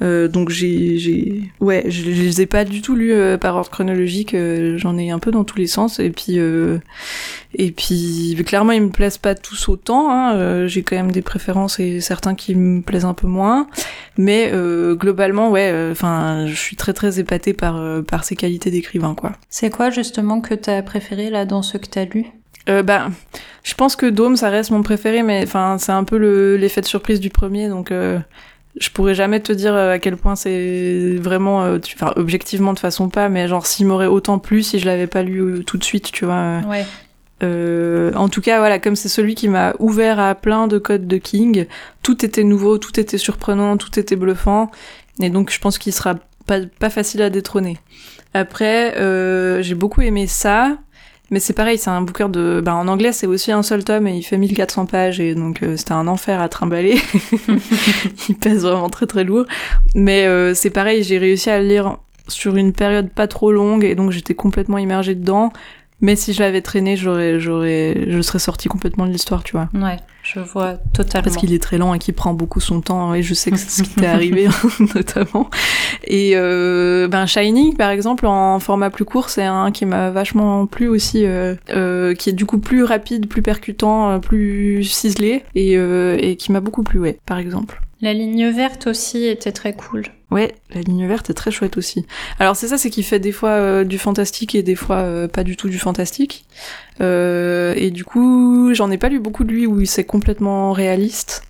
donc 0.00 0.50
j'ai 0.50 0.98
j'ai 0.98 1.42
ouais 1.60 1.84
je, 1.88 2.02
je, 2.04 2.22
les 2.22 2.40
ai 2.42 2.46
pas 2.46 2.64
du 2.64 2.80
tout 2.80 2.94
lus 2.94 3.12
par 3.40 3.56
ordre 3.56 3.70
chronologique 3.70 4.36
j'en 4.76 4.96
ai 4.96 5.10
un 5.10 5.18
peu 5.18 5.32
dans 5.32 5.44
tous 5.44 5.58
les 5.58 5.66
sens 5.66 5.98
et 5.98 6.10
puis 6.10 6.38
et 7.58 7.70
puis 7.70 8.36
clairement 8.46 8.72
ils 8.72 8.82
me 8.82 8.90
plaisent 8.90 9.18
pas 9.18 9.34
tous 9.34 9.68
autant. 9.68 9.95
Hein. 10.10 10.34
Euh, 10.36 10.66
j'ai 10.66 10.82
quand 10.82 10.96
même 10.96 11.12
des 11.12 11.22
préférences 11.22 11.80
et 11.80 12.00
certains 12.00 12.34
qui 12.34 12.54
me 12.54 12.82
plaisent 12.82 13.04
un 13.04 13.14
peu 13.14 13.26
moins. 13.26 13.66
Mais 14.16 14.50
euh, 14.52 14.94
globalement, 14.94 15.50
ouais, 15.50 15.70
euh, 15.72 15.92
enfin, 15.92 16.46
je 16.46 16.54
suis 16.54 16.76
très 16.76 16.92
très 16.92 17.18
épatée 17.18 17.52
par 17.52 17.80
par 18.04 18.24
ses 18.24 18.36
qualités 18.36 18.70
d'écrivain, 18.70 19.14
quoi. 19.14 19.32
C'est 19.48 19.70
quoi 19.70 19.90
justement 19.90 20.40
que 20.40 20.54
t'as 20.54 20.82
préféré 20.82 21.30
là 21.30 21.44
dans 21.44 21.62
ce 21.62 21.78
que 21.78 21.86
t'as 21.86 22.04
lu? 22.04 22.26
Euh, 22.68 22.82
bah, 22.82 23.10
je 23.62 23.74
pense 23.74 23.96
que 23.96 24.06
Dome, 24.06 24.36
ça 24.36 24.48
reste 24.48 24.70
mon 24.70 24.82
préféré, 24.82 25.22
mais 25.22 25.42
enfin, 25.44 25.76
c'est 25.78 25.92
un 25.92 26.04
peu 26.04 26.16
l'effet 26.56 26.80
de 26.80 26.86
surprise 26.86 27.20
du 27.20 27.30
premier, 27.30 27.68
donc 27.68 27.92
je 27.92 28.90
pourrais 28.90 29.14
jamais 29.14 29.40
te 29.40 29.52
dire 29.52 29.74
à 29.74 29.98
quel 29.98 30.16
point 30.16 30.36
c'est 30.36 31.16
vraiment, 31.16 31.60
enfin, 31.94 32.12
objectivement 32.16 32.72
de 32.72 32.78
façon 32.78 33.08
pas, 33.08 33.28
mais 33.28 33.46
genre 33.48 33.66
s'il 33.66 33.86
m'aurait 33.86 34.06
autant 34.06 34.38
plu 34.38 34.62
si 34.62 34.78
je 34.78 34.86
l'avais 34.86 35.06
pas 35.06 35.22
lu 35.22 35.64
tout 35.64 35.78
de 35.78 35.84
suite, 35.84 36.10
tu 36.10 36.24
vois. 36.24 36.60
Ouais. 36.68 36.84
Euh, 37.42 38.12
en 38.14 38.28
tout 38.28 38.40
cas, 38.40 38.58
voilà, 38.58 38.78
comme 38.78 38.96
c'est 38.96 39.08
celui 39.08 39.34
qui 39.34 39.48
m'a 39.48 39.74
ouvert 39.78 40.18
à 40.18 40.34
plein 40.34 40.68
de 40.68 40.78
codes 40.78 41.06
de 41.06 41.16
King, 41.18 41.66
tout 42.02 42.24
était 42.24 42.44
nouveau, 42.44 42.78
tout 42.78 42.98
était 42.98 43.18
surprenant, 43.18 43.76
tout 43.76 43.98
était 43.98 44.16
bluffant, 44.16 44.70
et 45.20 45.30
donc 45.30 45.50
je 45.50 45.60
pense 45.60 45.78
qu'il 45.78 45.92
sera 45.92 46.14
pas, 46.46 46.60
pas 46.78 46.90
facile 46.90 47.22
à 47.22 47.30
détrôner. 47.30 47.78
Après, 48.32 48.96
euh, 48.96 49.62
j'ai 49.62 49.74
beaucoup 49.74 50.00
aimé 50.02 50.26
ça, 50.26 50.78
mais 51.30 51.40
c'est 51.40 51.52
pareil, 51.52 51.76
c'est 51.76 51.90
un 51.90 52.02
booker 52.02 52.28
de... 52.28 52.62
Ben, 52.64 52.74
en 52.74 52.86
anglais, 52.88 53.12
c'est 53.12 53.26
aussi 53.26 53.52
un 53.52 53.62
seul 53.62 53.84
tome, 53.84 54.06
et 54.06 54.16
il 54.16 54.22
fait 54.22 54.38
1400 54.38 54.86
pages, 54.86 55.20
et 55.20 55.34
donc 55.34 55.62
euh, 55.62 55.76
c'était 55.76 55.92
un 55.92 56.06
enfer 56.06 56.40
à 56.40 56.48
trimballer. 56.48 56.98
il 58.28 58.36
pèse 58.36 58.62
vraiment 58.62 58.88
très 58.88 59.06
très 59.06 59.24
lourd. 59.24 59.44
Mais 59.94 60.26
c'est 60.54 60.70
pareil, 60.70 61.02
j'ai 61.02 61.18
réussi 61.18 61.50
à 61.50 61.60
le 61.60 61.68
lire 61.68 61.98
sur 62.28 62.56
une 62.56 62.72
période 62.72 63.10
pas 63.10 63.26
trop 63.26 63.52
longue, 63.52 63.84
et 63.84 63.94
donc 63.94 64.10
j'étais 64.10 64.34
complètement 64.34 64.78
immergée 64.78 65.14
dedans. 65.14 65.52
Mais 66.02 66.14
si 66.14 66.34
je 66.34 66.40
l'avais 66.40 66.60
traîné, 66.60 66.96
j'aurais, 66.96 67.40
j'aurais, 67.40 68.06
je 68.08 68.20
serais 68.20 68.38
sortie 68.38 68.68
complètement 68.68 69.06
de 69.06 69.12
l'histoire, 69.12 69.42
tu 69.42 69.52
vois. 69.52 69.70
Ouais, 69.72 69.96
je 70.22 70.40
vois 70.40 70.74
totalement. 70.92 71.24
Parce 71.24 71.36
qu'il 71.36 71.54
est 71.54 71.62
très 71.62 71.78
lent 71.78 71.94
et 71.94 71.98
qu'il 71.98 72.12
prend 72.12 72.34
beaucoup 72.34 72.60
son 72.60 72.82
temps, 72.82 73.14
et 73.14 73.22
je 73.22 73.32
sais 73.32 73.50
que 73.50 73.56
c'est 73.56 73.70
ce 73.70 73.82
qui 73.82 73.94
t'est 73.94 74.06
arrivé, 74.06 74.46
notamment. 74.94 75.48
Et 76.04 76.32
euh, 76.34 77.08
ben 77.08 77.24
Shining, 77.24 77.76
par 77.76 77.90
exemple, 77.90 78.26
en 78.26 78.60
format 78.60 78.90
plus 78.90 79.06
court, 79.06 79.30
c'est 79.30 79.44
un 79.44 79.70
qui 79.70 79.86
m'a 79.86 80.10
vachement 80.10 80.66
plu 80.66 80.88
aussi, 80.88 81.24
euh, 81.24 81.54
euh, 81.70 82.14
qui 82.14 82.28
est 82.28 82.34
du 82.34 82.44
coup 82.44 82.58
plus 82.58 82.84
rapide, 82.84 83.26
plus 83.26 83.42
percutant, 83.42 84.10
euh, 84.10 84.18
plus 84.18 84.84
ciselé, 84.84 85.44
et, 85.54 85.78
euh, 85.78 86.18
et 86.20 86.36
qui 86.36 86.52
m'a 86.52 86.60
beaucoup 86.60 86.82
plu, 86.82 86.98
ouais, 86.98 87.18
par 87.24 87.38
exemple. 87.38 87.80
La 88.06 88.12
ligne 88.12 88.50
verte 88.50 88.86
aussi 88.86 89.24
était 89.24 89.50
très 89.50 89.72
cool. 89.72 90.04
Ouais, 90.30 90.54
la 90.72 90.80
ligne 90.80 91.08
verte 91.08 91.28
est 91.30 91.34
très 91.34 91.50
chouette 91.50 91.76
aussi. 91.76 92.06
Alors 92.38 92.54
c'est 92.54 92.68
ça, 92.68 92.78
c'est 92.78 92.88
qu'il 92.88 93.02
fait 93.02 93.18
des 93.18 93.32
fois 93.32 93.48
euh, 93.48 93.82
du 93.82 93.98
fantastique 93.98 94.54
et 94.54 94.62
des 94.62 94.76
fois 94.76 94.98
euh, 94.98 95.26
pas 95.26 95.42
du 95.42 95.56
tout 95.56 95.68
du 95.68 95.80
fantastique. 95.80 96.44
Euh, 97.00 97.74
et 97.76 97.90
du 97.90 98.04
coup, 98.04 98.72
j'en 98.74 98.92
ai 98.92 98.96
pas 98.96 99.08
lu 99.08 99.18
beaucoup 99.18 99.42
de 99.42 99.50
lui 99.50 99.66
où 99.66 99.84
c'est 99.84 100.04
complètement 100.04 100.70
réaliste. 100.70 101.42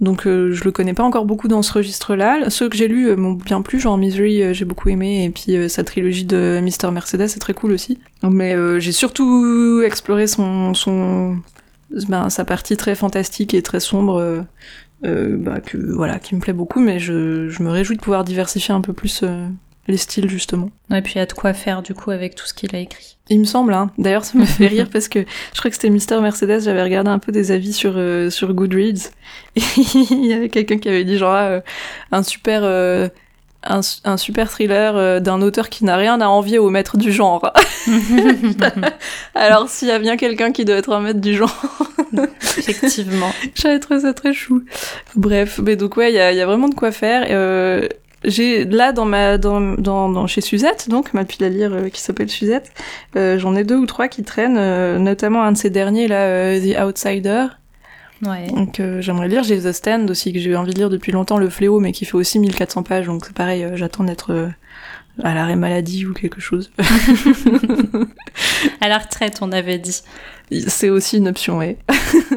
Donc 0.00 0.22
je 0.24 0.64
le 0.64 0.70
connais 0.70 0.94
pas 0.94 1.02
encore 1.02 1.26
beaucoup 1.26 1.48
dans 1.48 1.60
ce 1.60 1.74
registre-là. 1.74 2.48
Ceux 2.48 2.70
que 2.70 2.78
j'ai 2.78 2.88
lus 2.88 3.14
m'ont 3.16 3.32
bien 3.32 3.60
plu, 3.60 3.78
genre 3.78 3.98
Misery, 3.98 4.54
j'ai 4.54 4.64
beaucoup 4.64 4.88
aimé, 4.88 5.24
et 5.24 5.28
puis 5.28 5.68
sa 5.68 5.84
trilogie 5.84 6.24
de 6.24 6.60
Mister 6.62 6.90
Mercedes, 6.90 7.28
c'est 7.28 7.40
très 7.40 7.52
cool 7.52 7.72
aussi. 7.72 7.98
Mais 8.22 8.56
j'ai 8.80 8.92
surtout 8.92 9.82
exploré 9.84 10.26
son, 10.26 10.72
son, 10.72 11.36
ben, 12.08 12.30
sa 12.30 12.46
partie 12.46 12.78
très 12.78 12.94
fantastique 12.94 13.52
et 13.52 13.60
très 13.60 13.80
sombre 13.80 14.46
euh, 15.04 15.36
bah, 15.36 15.60
que 15.60 15.78
voilà, 15.78 16.18
qui 16.18 16.34
me 16.34 16.40
plaît 16.40 16.52
beaucoup, 16.52 16.80
mais 16.80 16.98
je, 16.98 17.48
je, 17.48 17.62
me 17.62 17.70
réjouis 17.70 17.96
de 17.96 18.02
pouvoir 18.02 18.24
diversifier 18.24 18.74
un 18.74 18.80
peu 18.80 18.92
plus 18.92 19.22
euh, 19.22 19.46
les 19.88 19.96
styles 19.96 20.28
justement. 20.28 20.70
Et 20.92 21.00
puis 21.02 21.14
il 21.14 21.18
y 21.18 21.22
a 21.22 21.26
de 21.26 21.32
quoi 21.32 21.52
faire 21.52 21.82
du 21.82 21.94
coup 21.94 22.10
avec 22.10 22.34
tout 22.34 22.46
ce 22.46 22.54
qu'il 22.54 22.74
a 22.74 22.78
écrit. 22.78 23.16
Il 23.28 23.40
me 23.40 23.44
semble, 23.44 23.72
hein. 23.72 23.90
D'ailleurs, 23.98 24.24
ça 24.24 24.38
me 24.38 24.44
fait 24.46 24.66
rire 24.66 24.88
parce 24.92 25.08
que 25.08 25.20
je 25.20 25.58
crois 25.58 25.70
que 25.70 25.76
c'était 25.76 25.90
Mister 25.90 26.20
Mercedes. 26.20 26.62
J'avais 26.64 26.82
regardé 26.82 27.10
un 27.10 27.18
peu 27.18 27.32
des 27.32 27.50
avis 27.50 27.72
sur 27.72 27.94
euh, 27.96 28.30
sur 28.30 28.52
Goodreads 28.52 29.10
et 29.56 29.62
il 30.10 30.26
y 30.26 30.32
avait 30.32 30.48
quelqu'un 30.48 30.78
qui 30.78 30.88
avait 30.88 31.04
dit 31.04 31.16
genre 31.16 31.34
ah, 31.34 31.60
un 32.12 32.22
super 32.22 32.64
un, 33.62 33.80
un, 34.04 34.16
super 34.16 34.50
thriller 34.50 34.96
euh, 34.96 35.20
d'un 35.20 35.42
auteur 35.42 35.68
qui 35.68 35.84
n'a 35.84 35.96
rien 35.96 36.20
à 36.20 36.26
envier 36.26 36.58
au 36.58 36.70
maître 36.70 36.96
du 36.96 37.12
genre. 37.12 37.52
Alors 39.34 39.68
s'il 39.68 39.88
y 39.88 39.92
a 39.92 39.98
bien 39.98 40.16
quelqu'un 40.16 40.52
qui 40.52 40.64
doit 40.64 40.76
être 40.76 40.92
un 40.92 41.00
maître 41.00 41.20
du 41.20 41.34
genre. 41.34 41.54
Effectivement. 42.58 43.30
J'avais 43.54 43.78
trouvé 43.78 44.00
ça 44.00 44.12
très 44.12 44.32
chou. 44.32 44.64
Bref, 45.16 45.60
mais 45.62 45.76
donc 45.76 45.96
ouais, 45.96 46.12
il 46.12 46.16
y 46.16 46.20
a, 46.20 46.32
y 46.32 46.40
a, 46.40 46.46
vraiment 46.46 46.68
de 46.68 46.74
quoi 46.74 46.92
faire. 46.92 47.26
Euh, 47.30 47.86
j'ai 48.22 48.64
là 48.64 48.92
dans 48.92 49.06
ma 49.06 49.38
dans, 49.38 49.60
dans, 49.78 50.26
chez 50.26 50.42
Suzette 50.42 50.90
donc 50.90 51.14
ma 51.14 51.24
pile 51.24 51.46
à 51.46 51.48
lire 51.48 51.72
euh, 51.72 51.88
qui 51.88 52.02
s'appelle 52.02 52.28
Suzette 52.28 52.70
euh, 53.16 53.38
j'en 53.38 53.56
ai 53.56 53.64
deux 53.64 53.76
ou 53.76 53.86
trois 53.86 54.08
qui 54.08 54.24
traînent 54.24 54.98
notamment 55.02 55.42
un 55.42 55.52
de 55.52 55.56
ces 55.56 55.70
derniers 55.70 56.06
là 56.06 56.60
The 56.60 56.78
Outsider 56.84 57.46
ouais. 58.26 58.48
donc 58.48 58.78
j'aimerais 58.98 59.28
lire 59.28 59.42
j'ai 59.42 59.58
The 59.58 59.72
Stand 59.72 60.10
aussi 60.10 60.34
que 60.34 60.38
j'ai 60.38 60.50
eu 60.50 60.56
envie 60.56 60.74
de 60.74 60.78
lire 60.78 60.90
depuis 60.90 61.12
longtemps 61.12 61.38
le 61.38 61.48
fléau 61.48 61.80
mais 61.80 61.92
qui 61.92 62.04
fait 62.04 62.16
aussi 62.16 62.38
1400 62.38 62.82
pages 62.82 63.06
donc 63.06 63.24
c'est 63.24 63.32
pareil 63.32 63.66
j'attends 63.72 64.04
d'être 64.04 64.50
à 65.22 65.34
l'arrêt 65.34 65.56
maladie 65.56 66.06
ou 66.06 66.14
quelque 66.14 66.40
chose 66.40 66.70
à 68.80 68.88
la 68.88 68.98
retraite 68.98 69.38
on 69.42 69.52
avait 69.52 69.78
dit 69.78 70.02
c'est 70.66 70.90
aussi 70.90 71.18
une 71.18 71.28
option, 71.28 71.58
ouais. 71.58 71.78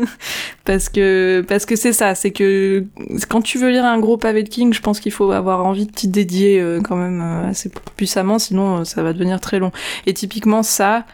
parce 0.65 0.89
que 0.89 1.43
parce 1.47 1.65
que 1.65 1.75
c'est 1.75 1.93
ça, 1.93 2.13
c'est 2.13 2.31
que 2.31 2.85
quand 3.27 3.41
tu 3.41 3.57
veux 3.57 3.71
lire 3.71 3.85
un 3.85 3.99
gros 3.99 4.17
pavé 4.17 4.43
de 4.43 4.49
King, 4.49 4.71
je 4.73 4.81
pense 4.81 4.99
qu'il 4.99 5.11
faut 5.11 5.31
avoir 5.31 5.65
envie 5.65 5.87
de 5.87 5.91
t'y 5.91 6.07
dédier 6.07 6.61
euh, 6.61 6.79
quand 6.81 6.95
même 6.95 7.21
euh, 7.21 7.49
assez 7.49 7.71
puissamment, 7.95 8.37
sinon 8.37 8.79
euh, 8.79 8.83
ça 8.83 9.01
va 9.01 9.13
devenir 9.13 9.39
très 9.39 9.57
long. 9.57 9.71
Et 10.05 10.13
typiquement 10.13 10.61
ça, 10.61 11.05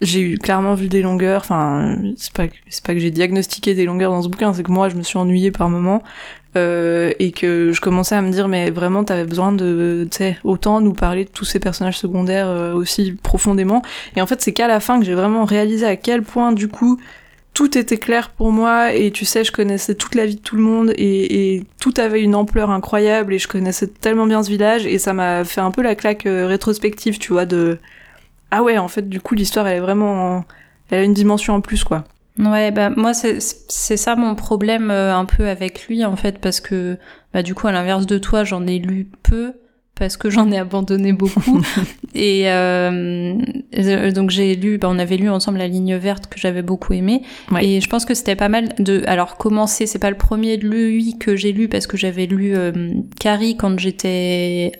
j'ai 0.00 0.20
eu 0.20 0.38
clairement 0.38 0.74
vu 0.74 0.88
des 0.88 1.02
longueurs. 1.02 1.42
Enfin, 1.42 1.98
c'est 2.16 2.32
pas 2.32 2.46
c'est 2.70 2.84
pas 2.84 2.94
que 2.94 3.00
j'ai 3.00 3.10
diagnostiqué 3.10 3.74
des 3.74 3.84
longueurs 3.84 4.12
dans 4.12 4.22
ce 4.22 4.28
bouquin, 4.28 4.54
c'est 4.54 4.62
que 4.62 4.72
moi 4.72 4.88
je 4.88 4.96
me 4.96 5.02
suis 5.02 5.18
ennuyée 5.18 5.50
par 5.50 5.68
moments. 5.68 6.02
Euh, 6.56 7.12
et 7.18 7.32
que 7.32 7.72
je 7.72 7.80
commençais 7.80 8.14
à 8.14 8.22
me 8.22 8.30
dire 8.30 8.48
mais 8.48 8.70
vraiment 8.70 9.04
t'avais 9.04 9.24
besoin 9.24 9.52
de 9.52 10.08
sais 10.10 10.38
autant 10.42 10.80
nous 10.80 10.94
parler 10.94 11.24
de 11.24 11.30
tous 11.30 11.44
ces 11.44 11.60
personnages 11.60 11.98
secondaires 11.98 12.48
euh, 12.48 12.72
aussi 12.72 13.12
profondément. 13.12 13.82
Et 14.16 14.22
en 14.22 14.26
fait 14.26 14.40
c'est 14.40 14.52
qu'à 14.52 14.66
la 14.66 14.80
fin 14.80 14.98
que 14.98 15.04
j'ai 15.04 15.14
vraiment 15.14 15.44
réalisé 15.44 15.84
à 15.86 15.96
quel 15.96 16.22
point 16.22 16.52
du 16.52 16.68
coup 16.68 16.98
tout 17.52 17.76
était 17.76 17.98
clair 17.98 18.30
pour 18.30 18.52
moi. 18.52 18.94
Et 18.94 19.10
tu 19.10 19.26
sais 19.26 19.44
je 19.44 19.52
connaissais 19.52 19.94
toute 19.94 20.14
la 20.14 20.24
vie 20.24 20.36
de 20.36 20.40
tout 20.40 20.56
le 20.56 20.62
monde 20.62 20.92
et, 20.96 21.56
et 21.56 21.64
tout 21.78 21.92
avait 21.98 22.22
une 22.22 22.34
ampleur 22.34 22.70
incroyable 22.70 23.34
et 23.34 23.38
je 23.38 23.48
connaissais 23.48 23.88
tellement 23.88 24.26
bien 24.26 24.42
ce 24.42 24.48
village. 24.48 24.86
Et 24.86 24.98
ça 24.98 25.12
m'a 25.12 25.44
fait 25.44 25.60
un 25.60 25.70
peu 25.70 25.82
la 25.82 25.94
claque 25.94 26.26
euh, 26.26 26.46
rétrospective 26.46 27.18
tu 27.18 27.32
vois 27.32 27.44
de 27.44 27.78
ah 28.50 28.62
ouais 28.62 28.78
en 28.78 28.88
fait 28.88 29.08
du 29.08 29.20
coup 29.20 29.34
l'histoire 29.34 29.66
elle 29.68 29.78
est 29.78 29.80
vraiment 29.80 30.44
elle 30.90 31.00
a 31.00 31.02
une 31.02 31.14
dimension 31.14 31.54
en 31.54 31.60
plus 31.60 31.84
quoi 31.84 32.04
Ouais, 32.38 32.70
bah 32.70 32.90
moi 32.90 33.14
c'est 33.14 33.38
c'est 33.40 33.96
ça 33.96 34.14
mon 34.14 34.34
problème 34.34 34.90
euh, 34.90 35.16
un 35.16 35.24
peu 35.24 35.48
avec 35.48 35.86
lui 35.86 36.04
en 36.04 36.16
fait 36.16 36.38
parce 36.38 36.60
que 36.60 36.98
bah 37.32 37.42
du 37.42 37.54
coup 37.54 37.66
à 37.66 37.72
l'inverse 37.72 38.04
de 38.06 38.18
toi 38.18 38.44
j'en 38.44 38.66
ai 38.66 38.78
lu 38.78 39.08
peu 39.22 39.54
parce 39.94 40.18
que 40.18 40.28
j'en 40.30 40.50
ai 40.50 40.58
abandonné 40.58 41.12
beaucoup. 41.14 41.62
Et 42.14 42.50
euh, 42.50 43.34
donc 44.12 44.30
j'ai 44.30 44.54
lu 44.54 44.76
bah, 44.76 44.88
on 44.90 44.98
avait 44.98 45.16
lu 45.16 45.30
ensemble 45.30 45.58
la 45.58 45.68
ligne 45.68 45.96
verte 45.96 46.26
que 46.26 46.38
j'avais 46.38 46.62
beaucoup 46.62 46.92
aimé. 46.92 47.22
Et 47.60 47.80
je 47.80 47.88
pense 47.88 48.04
que 48.04 48.12
c'était 48.12 48.36
pas 48.36 48.50
mal 48.50 48.74
de 48.78 49.02
alors 49.06 49.38
commencer 49.38 49.86
c'est 49.86 49.98
pas 49.98 50.10
le 50.10 50.18
premier 50.18 50.58
de 50.58 50.68
lui 50.68 51.16
que 51.18 51.36
j'ai 51.36 51.52
lu 51.52 51.68
parce 51.68 51.86
que 51.86 51.96
j'avais 51.96 52.26
lu 52.26 52.54
euh, 52.54 52.72
Carrie 53.18 53.56
quand 53.56 53.78
j'étais 53.78 54.72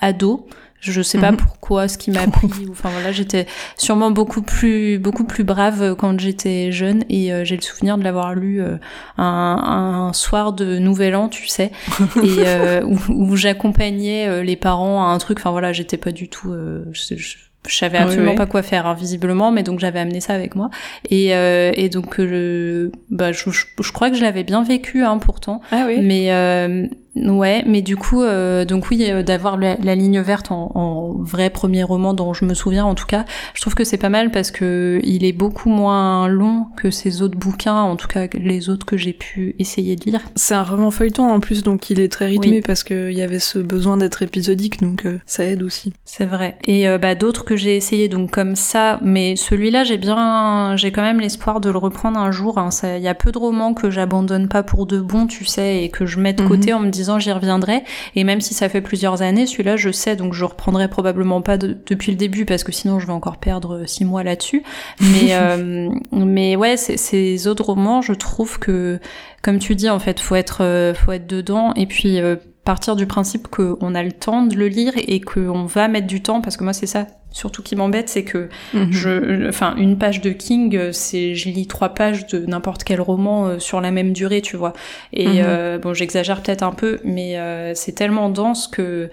ado 0.00 0.48
je 0.92 1.02
sais 1.02 1.18
pas 1.18 1.32
mhm. 1.32 1.38
pourquoi, 1.38 1.88
ce 1.88 1.98
qui 1.98 2.10
m'a 2.10 2.26
pris. 2.26 2.48
Enfin 2.70 2.90
voilà, 2.90 3.12
j'étais 3.12 3.46
sûrement 3.76 4.10
beaucoup 4.10 4.42
plus 4.42 4.98
beaucoup 4.98 5.24
plus 5.24 5.44
brave 5.44 5.94
quand 5.96 6.18
j'étais 6.18 6.72
jeune 6.72 7.04
et 7.08 7.32
euh, 7.32 7.44
j'ai 7.44 7.56
le 7.56 7.62
souvenir 7.62 7.98
de 7.98 8.04
l'avoir 8.04 8.34
lu 8.34 8.60
euh, 8.60 8.76
un, 9.16 10.08
un, 10.08 10.12
soir 10.12 10.52
de 10.52 10.78
Nouvel 10.78 11.16
An, 11.16 11.28
tu 11.28 11.46
sais, 11.48 11.70
et 12.22 12.44
euh, 12.46 12.84
où, 12.84 12.98
où 13.08 13.36
j'accompagnais 13.36 14.42
les 14.42 14.56
parents 14.56 15.02
à 15.02 15.12
un 15.12 15.18
truc. 15.18 15.38
Enfin 15.38 15.50
voilà, 15.50 15.72
j'étais 15.72 15.96
pas 15.96 16.12
du 16.12 16.28
tout. 16.28 16.54
Je, 16.92 17.16
je, 17.16 17.36
je 17.68 17.76
savais 17.76 17.98
absolument 17.98 18.34
pas 18.34 18.46
quoi 18.46 18.62
faire 18.62 18.86
hein, 18.86 18.94
visiblement 18.94 19.50
mais 19.50 19.62
donc 19.62 19.80
j'avais 19.80 19.98
amené 19.98 20.20
ça 20.20 20.34
avec 20.34 20.54
moi 20.54 20.70
et, 21.10 21.34
euh, 21.34 21.72
et 21.74 21.88
donc 21.88 22.16
je, 22.18 22.90
bah, 23.10 23.32
je, 23.32 23.50
je, 23.50 23.92
crois 23.92 24.10
que 24.10 24.16
je 24.16 24.22
l'avais 24.22 24.44
bien 24.44 24.62
vécu 24.62 25.02
hein, 25.02 25.18
pourtant 25.18 25.60
ah 25.70 25.84
oui. 25.86 26.00
mais 26.02 26.32
euh, 26.32 26.86
Ouais, 27.16 27.62
mais 27.66 27.80
du 27.80 27.96
coup, 27.96 28.22
euh, 28.22 28.64
donc 28.64 28.90
oui, 28.90 29.06
euh, 29.08 29.22
d'avoir 29.22 29.56
la, 29.56 29.76
ligne 29.94 30.20
verte 30.20 30.50
en, 30.50 30.72
en, 30.74 31.12
vrai 31.12 31.48
premier 31.48 31.84
roman 31.84 32.12
dont 32.12 32.34
je 32.34 32.44
me 32.44 32.54
souviens 32.54 32.84
en 32.84 32.94
tout 32.94 33.06
cas, 33.06 33.24
je 33.54 33.60
trouve 33.60 33.74
que 33.74 33.84
c'est 33.84 33.98
pas 33.98 34.08
mal 34.08 34.32
parce 34.32 34.50
que 34.50 35.00
il 35.04 35.24
est 35.24 35.32
beaucoup 35.32 35.68
moins 35.68 36.26
long 36.26 36.66
que 36.76 36.90
ces 36.90 37.22
autres 37.22 37.38
bouquins, 37.38 37.80
en 37.80 37.94
tout 37.94 38.08
cas 38.08 38.26
les 38.34 38.68
autres 38.68 38.84
que 38.84 38.96
j'ai 38.96 39.12
pu 39.12 39.54
essayer 39.60 39.94
de 39.94 40.04
lire. 40.04 40.20
C'est 40.34 40.54
un 40.54 40.64
roman 40.64 40.90
feuilleton 40.90 41.30
en 41.30 41.38
plus, 41.38 41.62
donc 41.62 41.88
il 41.88 42.00
est 42.00 42.08
très 42.08 42.26
rythmé 42.26 42.60
parce 42.62 42.82
qu'il 42.82 43.12
y 43.12 43.22
avait 43.22 43.38
ce 43.38 43.60
besoin 43.60 43.96
d'être 43.96 44.22
épisodique, 44.22 44.82
donc 44.82 45.06
euh, 45.06 45.20
ça 45.24 45.44
aide 45.44 45.62
aussi. 45.62 45.92
C'est 46.04 46.26
vrai. 46.26 46.58
Et 46.66 46.86
bah 46.98 47.14
d'autres 47.14 47.44
que 47.44 47.56
j'ai 47.56 47.76
essayé 47.76 48.08
donc 48.08 48.32
comme 48.32 48.56
ça, 48.56 48.98
mais 49.02 49.36
celui-là 49.36 49.84
j'ai 49.84 49.98
bien, 49.98 50.74
j'ai 50.76 50.90
quand 50.90 51.02
même 51.02 51.20
l'espoir 51.20 51.60
de 51.60 51.70
le 51.70 51.78
reprendre 51.78 52.18
un 52.18 52.32
jour. 52.32 52.58
Hein. 52.58 52.70
Il 52.82 53.02
y 53.02 53.08
a 53.08 53.14
peu 53.14 53.30
de 53.30 53.38
romans 53.38 53.72
que 53.72 53.90
j'abandonne 53.90 54.48
pas 54.48 54.62
pour 54.64 54.86
de 54.86 55.00
bon, 55.00 55.26
tu 55.26 55.44
sais, 55.44 55.84
et 55.84 55.90
que 55.90 56.06
je 56.06 56.18
mets 56.18 56.32
de 56.32 56.44
côté 56.44 56.72
mhm. 56.72 56.78
en 56.78 56.80
me 56.80 56.90
disant 56.90 57.03
j'y 57.18 57.32
reviendrai. 57.32 57.82
Et 58.16 58.24
même 58.24 58.40
si 58.40 58.54
ça 58.54 58.68
fait 58.68 58.80
plusieurs 58.80 59.22
années, 59.22 59.46
celui-là, 59.46 59.76
je 59.76 59.90
sais, 59.90 60.16
donc 60.16 60.34
je 60.34 60.44
reprendrai 60.44 60.88
probablement 60.88 61.42
pas 61.42 61.56
depuis 61.58 62.12
le 62.12 62.16
début 62.16 62.44
parce 62.44 62.64
que 62.64 62.72
sinon 62.72 62.98
je 62.98 63.06
vais 63.06 63.12
encore 63.12 63.38
perdre 63.38 63.84
six 63.86 64.04
mois 64.04 64.22
là-dessus. 64.22 64.62
Mais, 65.00 65.28
euh, 65.32 65.90
mais 66.12 66.56
ouais, 66.56 66.76
ces 66.76 67.46
autres 67.46 67.64
romans, 67.64 68.02
je 68.02 68.12
trouve 68.12 68.58
que, 68.58 68.98
comme 69.42 69.58
tu 69.58 69.74
dis, 69.74 69.90
en 69.90 69.98
fait, 69.98 70.20
faut 70.20 70.36
être, 70.36 70.62
euh, 70.62 70.94
faut 70.94 71.12
être 71.12 71.26
dedans. 71.26 71.72
Et 71.74 71.86
puis, 71.86 72.20
euh, 72.20 72.36
partir 72.64 72.96
du 72.96 73.06
principe 73.06 73.48
qu'on 73.48 73.94
a 73.94 74.02
le 74.02 74.12
temps 74.12 74.42
de 74.44 74.56
le 74.56 74.68
lire 74.68 74.92
et 74.96 75.20
qu'on 75.20 75.66
va 75.66 75.88
mettre 75.88 76.06
du 76.06 76.22
temps 76.22 76.40
parce 76.40 76.56
que 76.56 76.64
moi 76.64 76.72
c'est 76.72 76.86
ça 76.86 77.06
surtout 77.30 77.62
qui 77.62 77.76
m'embête 77.76 78.08
c'est 78.08 78.24
que 78.24 78.48
mhm. 78.72 78.92
je 78.92 79.48
enfin 79.48 79.74
une 79.76 79.98
page 79.98 80.20
de 80.20 80.30
King 80.30 80.92
c'est 80.92 81.34
je 81.34 81.50
lis 81.50 81.66
trois 81.66 81.90
pages 81.90 82.26
de 82.26 82.46
n'importe 82.46 82.84
quel 82.84 83.00
roman 83.00 83.46
euh, 83.46 83.58
sur 83.58 83.80
la 83.80 83.90
même 83.90 84.12
durée 84.12 84.40
tu 84.40 84.56
vois 84.56 84.72
et 85.12 85.26
mhm. 85.26 85.34
euh, 85.38 85.78
bon 85.78 85.92
j'exagère 85.94 86.40
peut-être 86.40 86.62
un 86.62 86.72
peu 86.72 87.00
mais 87.04 87.38
euh, 87.38 87.74
c'est 87.74 87.92
tellement 87.92 88.30
dense 88.30 88.66
que 88.68 89.10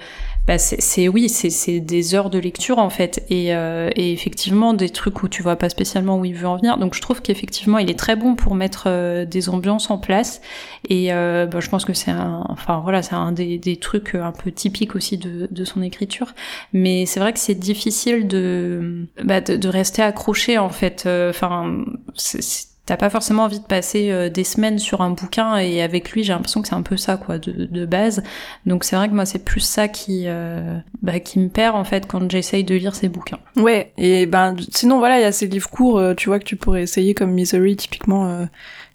bah 0.48 0.58
c'est 0.58 1.08
oui, 1.08 1.30
c'est 1.30 1.80
des 1.80 2.16
heures 2.16 2.32
de 2.32 2.40
lecture 2.40 2.80
en 2.80 2.90
fait, 2.90 3.24
et, 3.30 3.54
euh, 3.54 3.90
et, 3.96 4.12
effectivement 4.12 4.74
des 4.74 4.90
trucs 4.90 5.22
où 5.22 5.28
tu 5.30 5.44
vois 5.44 5.56
pas 5.56 5.70
spécialement 5.70 6.18
où 6.18 6.26
il 6.26 6.34
veut 6.34 6.48
en 6.48 6.58
venir. 6.58 6.78
Donc 6.78 6.96
je 6.96 7.02
trouve 7.02 7.22
qu'effectivement 7.22 7.78
il 7.78 7.92
est 7.92 8.00
très 8.00 8.16
bon 8.16 8.36
pour 8.36 8.56
mettre 8.56 8.86
euh, 8.88 9.26
des 9.26 9.50
ambiances 9.50 9.92
en 9.92 10.00
place, 10.00 10.42
et 10.90 11.14
euh, 11.14 11.46
bah, 11.46 11.60
je 11.60 11.70
pense 11.70 11.86
que 11.86 11.94
c'est 11.94 12.12
un, 12.12 12.44
enfin 12.50 12.80
voilà, 12.84 13.04
c'est 13.04 13.14
un 13.14 13.32
des, 13.32 13.60
des, 13.60 13.78
trucs 13.78 14.16
un 14.16 14.32
peu 14.32 14.52
typiques 14.52 14.96
aussi 14.96 15.18
de, 15.18 15.48
de 15.52 15.66
son 15.66 15.84
écriture. 15.84 16.34
Mais 16.74 17.06
c'est 17.06 17.20
vrai 17.20 17.34
que 17.34 17.40
c'est 17.40 17.56
difficile 17.56 18.28
de, 18.28 19.08
bah, 19.24 19.42
de, 19.42 19.56
de 19.58 19.68
rester 19.70 20.02
accroché 20.02 20.58
en 20.58 20.70
fait. 20.70 21.08
Enfin, 21.08 21.86
c'est 22.16 22.71
t'as 22.92 22.98
pas 22.98 23.10
forcément 23.10 23.44
envie 23.44 23.62
de 23.62 23.66
passer 23.66 24.12
euh, 24.12 24.28
des 24.28 24.44
semaines 24.44 24.78
sur 24.78 25.00
un 25.00 25.12
bouquin 25.12 25.56
et 25.56 25.82
avec 25.82 26.12
lui 26.12 26.26
j'ai 26.26 26.34
l'impression 26.34 26.62
que 26.62 26.68
c'est 26.68 26.76
un 26.76 26.82
peu 26.82 26.98
ça 26.98 27.16
quoi 27.16 27.38
de, 27.38 27.64
de 27.64 27.86
base 27.86 28.22
donc 28.66 28.84
c'est 28.84 28.98
vrai 28.98 29.08
que 29.08 29.14
moi 29.14 29.26
c'est 29.26 29.46
plus 29.46 29.62
ça 29.62 29.88
qui 29.88 30.24
euh, 30.26 30.78
bah, 31.02 31.22
qui 31.22 31.40
me 31.40 31.48
perd 31.48 31.78
en 31.78 31.86
fait 31.86 32.06
quand 32.06 32.30
j'essaye 32.30 32.66
de 32.66 32.76
lire 32.76 32.94
ces 32.94 33.08
bouquins 33.08 33.40
ouais 33.56 33.94
et 33.98 34.26
ben 34.26 34.58
sinon 34.74 35.00
voilà 35.00 35.20
il 35.20 35.22
y 35.22 35.26
a 35.26 35.32
ces 35.32 35.48
livres 35.48 35.70
courts 35.70 36.00
euh, 36.00 36.16
tu 36.16 36.28
vois 36.28 36.38
que 36.38 36.44
tu 36.44 36.58
pourrais 36.58 36.84
essayer 36.84 37.14
comme 37.14 37.32
Misery 37.32 37.78
typiquement 37.78 38.46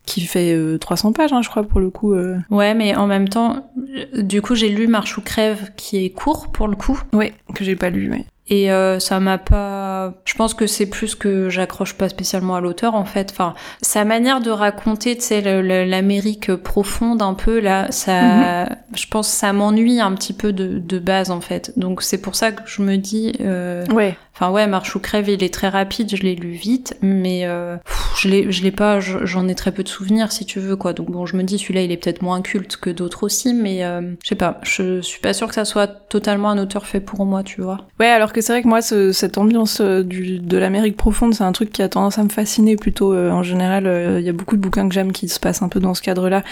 qui 0.05 0.21
fait 0.21 0.57
300 0.79 1.13
pages, 1.13 1.33
hein, 1.33 1.43
je 1.43 1.49
crois, 1.49 1.65
pour 1.65 1.81
le 1.81 1.91
coup. 1.91 2.15
Ouais, 2.49 2.75
mais 2.75 2.95
en 2.95 3.09
même 3.09 3.29
temps, 3.29 3.73
du 4.15 4.41
coup, 4.41 4.55
j'ai 4.55 4.69
lu 4.69 4.87
Marche 4.87 5.19
ou 5.19 5.21
crève, 5.21 5.73
qui 5.77 6.05
est 6.05 6.11
court, 6.11 6.53
pour 6.53 6.69
le 6.69 6.77
coup. 6.77 7.01
Ouais, 7.13 7.35
que 7.55 7.65
j'ai 7.65 7.75
pas 7.75 7.91
lu, 7.91 8.09
ouais. 8.13 8.25
Et 8.49 8.71
euh, 8.71 9.01
ça 9.01 9.19
m'a 9.19 9.39
pas. 9.39 10.15
Je 10.25 10.35
pense 10.35 10.55
que 10.55 10.69
c'est 10.69 10.87
plus 10.87 11.17
que 11.17 11.49
j'accroche 11.49 11.95
pas 11.95 12.09
spécialement 12.09 12.55
à 12.55 12.61
l'auteur 12.61 12.95
en 12.95 13.05
fait. 13.05 13.31
Enfin, 13.33 13.55
sa 13.83 14.05
manière 14.05 14.41
de 14.41 14.51
raconter, 14.51 15.17
tu 15.17 15.23
sais, 15.23 15.63
l'Amérique 15.87 16.55
profonde 16.55 17.23
un 17.23 17.35
peu 17.35 17.59
là, 17.59 17.91
ça, 17.91 18.65
mhm. 18.65 18.77
je 18.95 19.07
pense, 19.09 19.27
ça 19.27 19.53
m'ennuie 19.53 20.01
un 20.01 20.13
petit 20.15 20.33
peu 20.33 20.53
de, 20.53 20.79
de, 20.79 20.99
base 21.01 21.33
en 21.33 21.41
fait. 21.41 21.73
Donc 21.77 22.03
c'est 22.03 22.19
pour 22.19 22.37
ça 22.37 22.53
que 22.53 22.63
je 22.67 22.83
me 22.83 22.97
dis. 22.97 23.33
Euh... 23.41 23.85
Ouais. 23.87 24.17
Enfin 24.39 24.51
ouais, 24.51 24.67
Marche 24.67 24.95
ou 24.95 25.01
crève, 25.01 25.31
il 25.31 25.43
est 25.43 25.53
très 25.53 25.71
rapide, 25.71 26.15
je 26.15 26.23
l'ai 26.23 26.35
lu 26.35 26.51
vite, 26.51 26.95
mais 27.01 27.47
euh, 27.47 27.79
je 28.19 28.29
l'ai, 28.29 28.53
je 28.53 28.63
l'ai 28.63 28.71
pas, 28.71 29.01
j'en 29.01 29.49
ai 29.49 29.55
très 29.55 29.73
peu 29.73 29.83
de 29.83 29.89
souvenirs 29.89 30.31
si 30.31 30.45
tu 30.45 30.61
veux 30.61 30.77
quoi. 30.77 30.93
Donc 30.93 31.11
bon, 31.11 31.25
je 31.25 31.39
me 31.39 31.43
dis 31.43 31.59
celui-là, 31.59 31.81
il 31.81 31.91
est 31.91 31.97
peut-être 31.97 32.21
moins 32.21 32.43
culte 32.43 32.77
que 32.77 32.91
d'autres 32.91 33.23
aussi, 33.23 33.55
mais 33.55 33.83
euh, 33.83 34.03
je 34.23 34.29
sais 34.29 34.35
pas, 34.35 34.61
je 34.63 35.01
suis 35.01 35.21
pas 35.21 35.33
sûre 35.33 35.49
que 35.49 35.55
ça 35.55 35.65
soit 35.65 35.87
totalement 35.87 36.51
un 36.51 36.59
auteur 36.59 36.85
fait 36.85 37.01
pour 37.01 37.25
moi, 37.25 37.43
tu 37.43 37.63
vois. 37.63 37.87
Ouais, 37.99 38.09
alors 38.09 38.35
que 38.35 38.43
c'est 38.43 38.53
vrai 38.53 38.63
que 38.63 38.69
moi, 38.69 38.83
ce, 38.83 39.11
cette 39.11 39.39
ambiance 39.39 39.81
euh, 39.81 40.03
du, 40.03 40.39
de 40.39 40.59
l'Amérique 40.59 40.99
profonde, 40.99 41.33
c'est 41.33 41.45
un 41.45 41.53
truc 41.53 41.73
qui 41.73 41.81
a 41.81 41.89
tendance 41.89 42.19
à 42.19 42.23
me 42.23 42.29
fasciner 42.29 42.77
plutôt. 42.77 43.15
Euh, 43.15 43.31
en 43.31 43.43
général, 43.43 43.87
il 44.19 44.25
y 44.25 44.29
a 44.29 44.35
beaucoup 44.35 44.57
de 44.57 44.61
bouquins 44.61 44.87
que 44.87 44.95
j'aime 44.95 45.13
qui 45.13 45.31
se 45.31 45.41
passent 45.41 45.63
un 45.63 45.71
peu 45.71 45.81
dans 45.81 45.95
ce 45.95 46.03
cadre-là. 46.03 46.43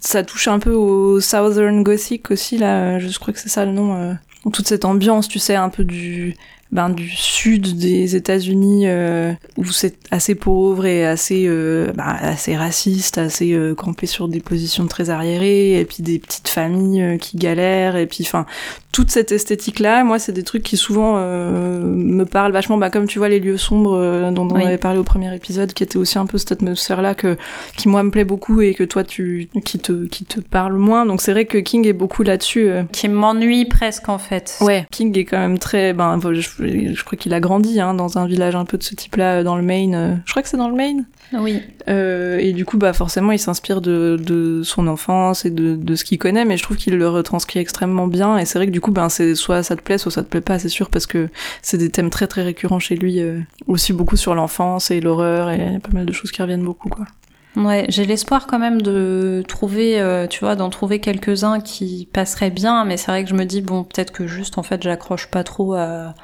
Ça 0.00 0.22
touche 0.22 0.48
un 0.48 0.58
peu 0.58 0.72
au 0.72 1.20
Southern 1.20 1.82
Gothic 1.82 2.30
aussi 2.30 2.56
là. 2.56 2.98
Je 2.98 3.18
crois 3.18 3.34
que 3.34 3.40
c'est 3.40 3.50
ça 3.50 3.66
le 3.66 3.72
nom. 3.72 4.16
toute 4.50 4.66
cette 4.66 4.86
ambiance, 4.86 5.28
tu 5.28 5.38
sais, 5.38 5.56
un 5.56 5.68
peu 5.68 5.84
du 5.84 6.36
ben, 6.72 6.88
du 6.88 7.06
sud 7.10 7.76
des 7.76 8.16
États-Unis 8.16 8.84
euh, 8.86 9.32
où 9.58 9.66
c'est 9.66 9.94
assez 10.10 10.34
pauvre 10.34 10.86
et 10.86 11.04
assez, 11.04 11.44
euh, 11.46 11.92
ben, 11.94 12.16
assez 12.18 12.56
raciste, 12.56 13.18
assez 13.18 13.52
euh, 13.52 13.74
campé 13.74 14.06
sur 14.06 14.26
des 14.26 14.40
positions 14.40 14.86
très 14.86 15.10
arriérées, 15.10 15.78
et 15.78 15.84
puis 15.84 16.02
des 16.02 16.18
petites 16.18 16.48
familles 16.48 17.18
qui 17.18 17.36
galèrent, 17.36 17.96
et 17.96 18.06
puis 18.06 18.24
enfin 18.26 18.46
toute 18.90 19.10
cette 19.10 19.32
esthétique-là, 19.32 20.04
moi, 20.04 20.18
c'est 20.18 20.32
des 20.32 20.42
trucs 20.42 20.62
qui 20.62 20.76
souvent 20.76 21.16
me 21.16 22.24
parlent 22.24 22.52
vachement, 22.52 22.76
bah, 22.76 22.90
comme 22.90 23.06
tu 23.06 23.18
vois 23.18 23.30
les 23.30 23.40
lieux 23.40 23.56
sombres 23.56 24.30
dont 24.30 24.46
on 24.50 24.54
avait 24.54 24.76
parlé 24.76 24.98
au 24.98 25.02
premier 25.02 25.34
épisode, 25.34 25.72
qui 25.72 25.82
était 25.82 25.96
aussi 25.96 26.18
un 26.18 26.26
peu 26.26 26.36
cette 26.36 26.52
atmosphère-là 26.52 27.14
que 27.14 27.38
qui 27.78 27.88
moi 27.88 28.02
me 28.02 28.10
plaît 28.10 28.24
beaucoup 28.24 28.60
et 28.60 28.74
que 28.74 28.84
toi 28.84 29.02
tu 29.02 29.48
qui 29.64 29.78
te 29.78 30.04
qui 30.04 30.26
te 30.26 30.40
parle 30.40 30.74
moins. 30.74 31.06
Donc 31.06 31.22
c'est 31.22 31.32
vrai 31.32 31.46
que 31.46 31.56
King 31.56 31.86
est 31.86 31.94
beaucoup 31.94 32.22
là-dessus. 32.22 32.68
Qui 32.92 33.08
m'ennuie 33.08 33.64
presque 33.64 34.10
en 34.10 34.18
fait. 34.18 34.58
Ouais, 34.60 34.86
King 34.90 35.16
est 35.16 35.24
quand 35.24 35.38
même 35.38 35.58
très, 35.58 35.94
ben, 35.94 36.20
je, 36.20 36.61
je 36.62 37.04
crois 37.04 37.16
qu'il 37.16 37.34
a 37.34 37.40
grandi 37.40 37.80
hein, 37.80 37.94
dans 37.94 38.18
un 38.18 38.26
village 38.26 38.54
un 38.54 38.64
peu 38.64 38.78
de 38.78 38.82
ce 38.82 38.94
type-là 38.94 39.36
euh, 39.36 39.42
dans 39.42 39.56
le 39.56 39.62
Maine. 39.62 39.94
euh. 39.94 40.14
Je 40.24 40.30
crois 40.32 40.42
que 40.42 40.48
c'est 40.48 40.56
dans 40.56 40.68
le 40.68 40.74
Maine. 40.74 41.06
Oui. 41.32 41.60
Euh, 41.88 42.38
et 42.38 42.52
du 42.52 42.64
coup, 42.64 42.76
bah 42.76 42.92
forcément, 42.92 43.32
il 43.32 43.38
s'inspire 43.38 43.80
de, 43.80 44.18
de 44.22 44.62
son 44.62 44.86
enfance 44.86 45.44
et 45.44 45.50
de, 45.50 45.76
de 45.76 45.94
ce 45.94 46.04
qu'il 46.04 46.18
connaît, 46.18 46.44
mais 46.44 46.56
je 46.56 46.62
trouve 46.62 46.76
qu'il 46.76 46.96
le 46.96 47.08
retranscrit 47.08 47.58
extrêmement 47.58 48.06
bien. 48.06 48.38
Et 48.38 48.44
c'est 48.44 48.58
vrai 48.58 48.66
que 48.66 48.72
du 48.72 48.80
coup, 48.80 48.90
ben 48.90 49.08
c'est 49.08 49.34
soit 49.34 49.62
ça 49.62 49.76
te 49.76 49.82
plaît, 49.82 49.98
soit 49.98 50.12
ça 50.12 50.22
te 50.22 50.28
plaît 50.28 50.40
pas, 50.40 50.58
c'est 50.58 50.68
sûr, 50.68 50.90
parce 50.90 51.06
que 51.06 51.28
c'est 51.62 51.78
des 51.78 51.90
thèmes 51.90 52.10
très 52.10 52.26
très 52.26 52.42
récurrents 52.42 52.78
chez 52.80 52.96
lui, 52.96 53.20
euh, 53.20 53.40
aussi 53.66 53.92
beaucoup 53.92 54.16
sur 54.16 54.34
l'enfance 54.34 54.90
et 54.90 55.00
l'horreur, 55.00 55.50
et 55.50 55.56
il 55.56 55.72
y 55.72 55.76
a 55.76 55.80
pas 55.80 55.92
mal 55.92 56.06
de 56.06 56.12
choses 56.12 56.30
qui 56.30 56.42
reviennent 56.42 56.64
beaucoup, 56.64 56.88
quoi. 56.88 57.06
Ouais, 57.54 57.84
j'ai 57.90 58.06
l'espoir 58.06 58.46
quand 58.46 58.58
même 58.58 58.80
de 58.80 59.42
trouver, 59.46 60.00
euh, 60.00 60.26
tu 60.26 60.40
vois, 60.40 60.54
d'en 60.56 60.70
trouver 60.70 61.00
quelques-uns 61.00 61.60
qui 61.60 62.08
passeraient 62.10 62.50
bien, 62.50 62.86
mais 62.86 62.96
c'est 62.96 63.10
vrai 63.10 63.24
que 63.24 63.30
je 63.30 63.34
me 63.34 63.44
dis, 63.44 63.60
bon, 63.60 63.84
peut-être 63.84 64.10
que 64.10 64.26
juste, 64.26 64.56
en 64.56 64.62
fait, 64.62 64.82
j'accroche 64.82 65.26
pas 65.30 65.44
trop 65.44 65.74
à, 65.74 66.14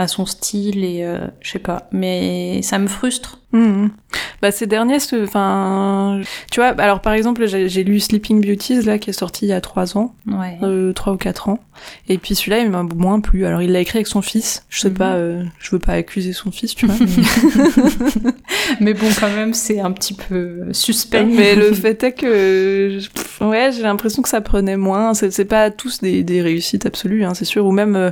à 0.00 0.08
son 0.08 0.24
style 0.24 0.82
et 0.82 1.04
euh, 1.04 1.18
je 1.40 1.50
sais 1.50 1.58
pas, 1.58 1.86
mais 1.92 2.62
ça 2.62 2.78
me 2.78 2.86
frustre. 2.86 3.38
Mhm. 3.52 3.90
Bah 4.42 4.50
ces 4.50 4.66
derniers, 4.66 4.96
enfin, 5.22 6.20
tu 6.50 6.60
vois, 6.60 6.68
alors 6.78 7.00
par 7.00 7.12
exemple, 7.12 7.46
j'ai 7.46 7.84
lu 7.84 8.00
Sleeping 8.00 8.40
Beauties 8.44 8.82
là 8.82 8.98
qui 8.98 9.10
est 9.10 9.14
sorti 9.14 9.44
il 9.44 9.48
y 9.48 9.52
a 9.52 9.60
trois 9.60 9.96
ans, 9.98 10.14
Ouais. 10.26 10.56
euh, 10.62 10.92
trois 10.92 11.12
ou 11.12 11.16
quatre 11.16 11.48
ans, 11.50 11.58
et 12.08 12.16
puis 12.18 12.34
celui-là 12.34 12.60
il 12.60 12.70
m'a 12.70 12.82
moins 12.82 13.20
plu. 13.20 13.44
Alors 13.44 13.60
il 13.62 13.72
l'a 13.72 13.80
écrit 13.80 13.98
avec 13.98 14.06
son 14.06 14.22
fils. 14.22 14.64
Je 14.70 14.80
sais 14.80 14.88
Mhm. 14.88 14.94
pas, 14.96 15.12
euh, 15.14 15.42
je 15.58 15.70
veux 15.70 15.78
pas 15.78 15.92
accuser 15.92 16.32
son 16.32 16.50
fils, 16.50 16.74
tu 16.74 16.86
vois. 16.86 16.94
mais- 16.98 17.06
Mais 18.80 18.94
bon, 18.94 19.06
quand 19.18 19.30
même, 19.30 19.52
c'est 19.54 19.80
un 19.80 19.90
petit 19.92 20.14
peu 20.14 20.72
suspect. 20.72 21.24
Mais 21.24 21.54
le 21.54 21.72
fait 21.72 22.02
est 22.02 22.12
que, 22.12 22.98
pff, 22.98 23.40
ouais, 23.42 23.70
j'ai 23.72 23.82
l'impression 23.82 24.22
que 24.22 24.28
ça 24.28 24.40
prenait 24.40 24.76
moins. 24.76 25.12
C'est 25.14 25.44
pas 25.44 25.70
tous 25.70 26.00
des, 26.00 26.22
des 26.22 26.40
réussites 26.40 26.86
absolues, 26.86 27.24
hein, 27.24 27.34
c'est 27.34 27.44
sûr. 27.44 27.66
Ou 27.66 27.72
même, 27.72 27.96
euh, 27.96 28.10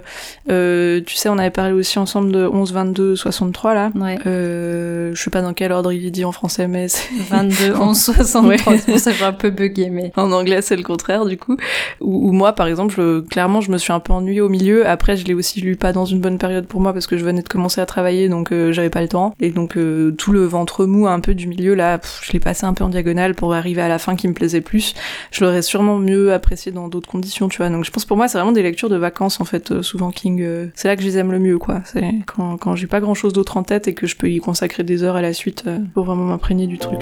euh, 0.51 1.01
tu 1.07 1.17
sais, 1.17 1.29
on 1.29 1.39
avait 1.39 1.51
parlé 1.51 1.73
aussi 1.73 1.99
ensemble 1.99 2.33
de 2.33 2.47
11, 2.47 2.73
22, 2.73 3.17
63 3.17 3.75
là. 3.75 3.91
Ouais. 3.95 4.19
Euh, 4.27 5.13
je 5.15 5.23
sais 5.23 5.31
pas 5.31 5.43
dans 5.43 5.55
quel 5.55 5.73
ordre 5.73 5.93
il 5.93 6.05
est 6.05 6.11
dit 6.19 6.25
en 6.25 6.33
français, 6.33 6.69
mais 6.69 6.89
c'est 6.89 7.09
22, 7.31 7.75
11, 7.81 7.97
63, 7.99 8.49
Ouais. 8.49 8.59
c'est 8.99 9.13
pour 9.17 9.27
un 9.27 9.33
peu 9.33 9.51
bugué, 9.51 9.91
mais... 9.91 10.13
en 10.17 10.33
anglais 10.33 10.63
c'est 10.63 10.77
le 10.77 10.83
contraire 10.83 11.25
du 11.27 11.37
coup. 11.37 11.57
Ou, 12.01 12.33
moi, 12.33 12.53
par 12.53 12.67
exemple, 12.67 12.95
je- 12.97 13.21
clairement, 13.21 13.61
je 13.61 13.71
me 13.71 13.79
suis 13.79 13.93
un 13.93 14.01
peu 14.01 14.13
ennuyée 14.13 14.41
au 14.41 14.49
milieu. 14.49 14.87
Après, 14.89 15.17
je 15.17 15.25
l'ai 15.25 15.35
aussi 15.35 15.61
lu 15.61 15.77
pas 15.77 15.93
dans 15.93 16.05
une 16.05 16.21
bonne 16.21 16.39
période 16.39 16.67
pour 16.67 16.81
moi 16.81 16.93
parce 16.93 17.07
que 17.07 17.17
je 17.17 17.25
venais 17.25 17.43
de 17.43 17.49
commencer 17.49 17.81
à 17.81 17.87
travailler, 17.87 18.29
donc 18.29 18.53
euh, 18.53 18.73
j'avais 18.73 18.91
pas 18.91 19.01
le 19.03 19.09
temps. 19.09 19.35
Et 19.41 19.51
donc 19.51 19.77
euh, 19.77 20.11
tout 20.13 20.33
le 20.33 20.45
ventre 20.45 20.85
mou 20.87 21.07
un 21.07 21.21
peu 21.21 21.35
du 21.35 21.47
milieu 21.47 21.75
là, 21.75 21.99
pff, 21.99 22.21
je 22.25 22.33
l'ai 22.33 22.41
passé 22.41 22.67
un 22.67 22.75
peu 22.75 22.85
en 22.85 22.89
diagonale 22.89 23.35
pour 23.35 23.55
arriver 23.55 23.83
à 23.83 23.89
la 23.89 23.99
fin 23.99 24.17
qui 24.17 24.29
me 24.29 24.35
plaisait 24.35 24.61
plus. 24.61 24.95
Je 25.33 25.45
l'aurais 25.45 25.63
sûrement 25.63 25.99
mieux 25.99 26.33
apprécié 26.33 26.73
dans 26.73 26.89
d'autres 26.89 27.09
conditions, 27.09 27.49
tu 27.49 27.59
vois. 27.59 27.69
Donc 27.71 27.85
je 27.85 27.91
pense 27.91 28.05
pour 28.05 28.17
moi, 28.17 28.29
c'est 28.29 28.39
vraiment 28.39 28.53
des 28.53 28.63
lectures 28.63 28.89
de 28.91 28.97
vacances 28.97 29.41
en 29.41 29.45
fait. 29.45 29.71
euh, 29.73 29.83
souvent 29.83 30.11
King, 30.11 30.41
euh, 30.43 30.67
c'est 30.75 30.89
là 30.89 30.97
que 30.97 31.03
je 31.03 31.07
les 31.09 31.19
aime 31.19 31.33
le 31.33 31.39
mieux, 31.39 31.59
quoi. 31.59 31.81
C'est 31.85 32.05
quand, 32.27 32.57
quand 32.57 32.75
j'ai 32.75 32.87
pas 32.87 33.01
grand 33.01 33.15
chose 33.15 33.33
d'autre 33.33 33.57
en 33.57 33.63
tête 33.63 33.89
et 33.89 33.95
que 33.95 34.07
je 34.07 34.17
peux 34.17 34.31
y 34.31 34.39
consacrer 34.39 34.83
des 34.83 35.03
heures 35.03 35.17
à 35.17 35.23
la 35.23 35.33
suite 35.33 35.65
euh, 35.67 35.79
pour 35.95 36.08
vraiment 36.09 36.25
m'imprégner 36.25 36.67
du 36.67 36.79
truc. 36.79 37.01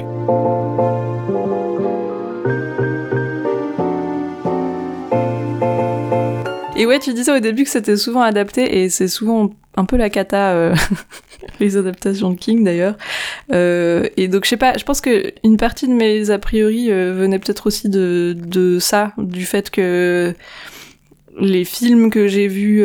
Et 6.78 6.84
ouais, 6.84 6.98
tu 6.98 7.14
disais 7.14 7.32
au 7.32 7.40
début 7.40 7.64
que 7.64 7.70
c'était 7.70 7.96
souvent 7.96 8.20
adapté 8.20 8.82
et 8.82 8.90
c'est 8.90 9.08
souvent 9.08 9.50
un 9.76 9.84
peu 9.86 9.96
la 9.96 10.10
cata 10.10 10.52
euh, 10.52 10.75
les 11.60 11.76
adaptations 11.76 12.30
de 12.30 12.36
King 12.36 12.64
d'ailleurs. 12.64 12.96
Euh, 13.52 14.06
et 14.16 14.28
donc 14.28 14.44
je 14.44 14.50
sais 14.50 14.56
pas, 14.58 14.76
je 14.76 14.84
pense 14.84 15.00
que 15.00 15.32
une 15.42 15.56
partie 15.56 15.88
de 15.88 15.94
mes 15.94 16.30
a 16.30 16.38
priori 16.38 16.90
euh, 16.90 17.14
venait 17.14 17.38
peut-être 17.38 17.66
aussi 17.66 17.88
de 17.88 18.78
ça, 18.78 19.12
du 19.16 19.46
fait 19.46 19.70
que 19.70 20.34
les 21.38 21.64
films 21.64 22.10
que 22.10 22.28
j'ai 22.28 22.48
vus 22.48 22.82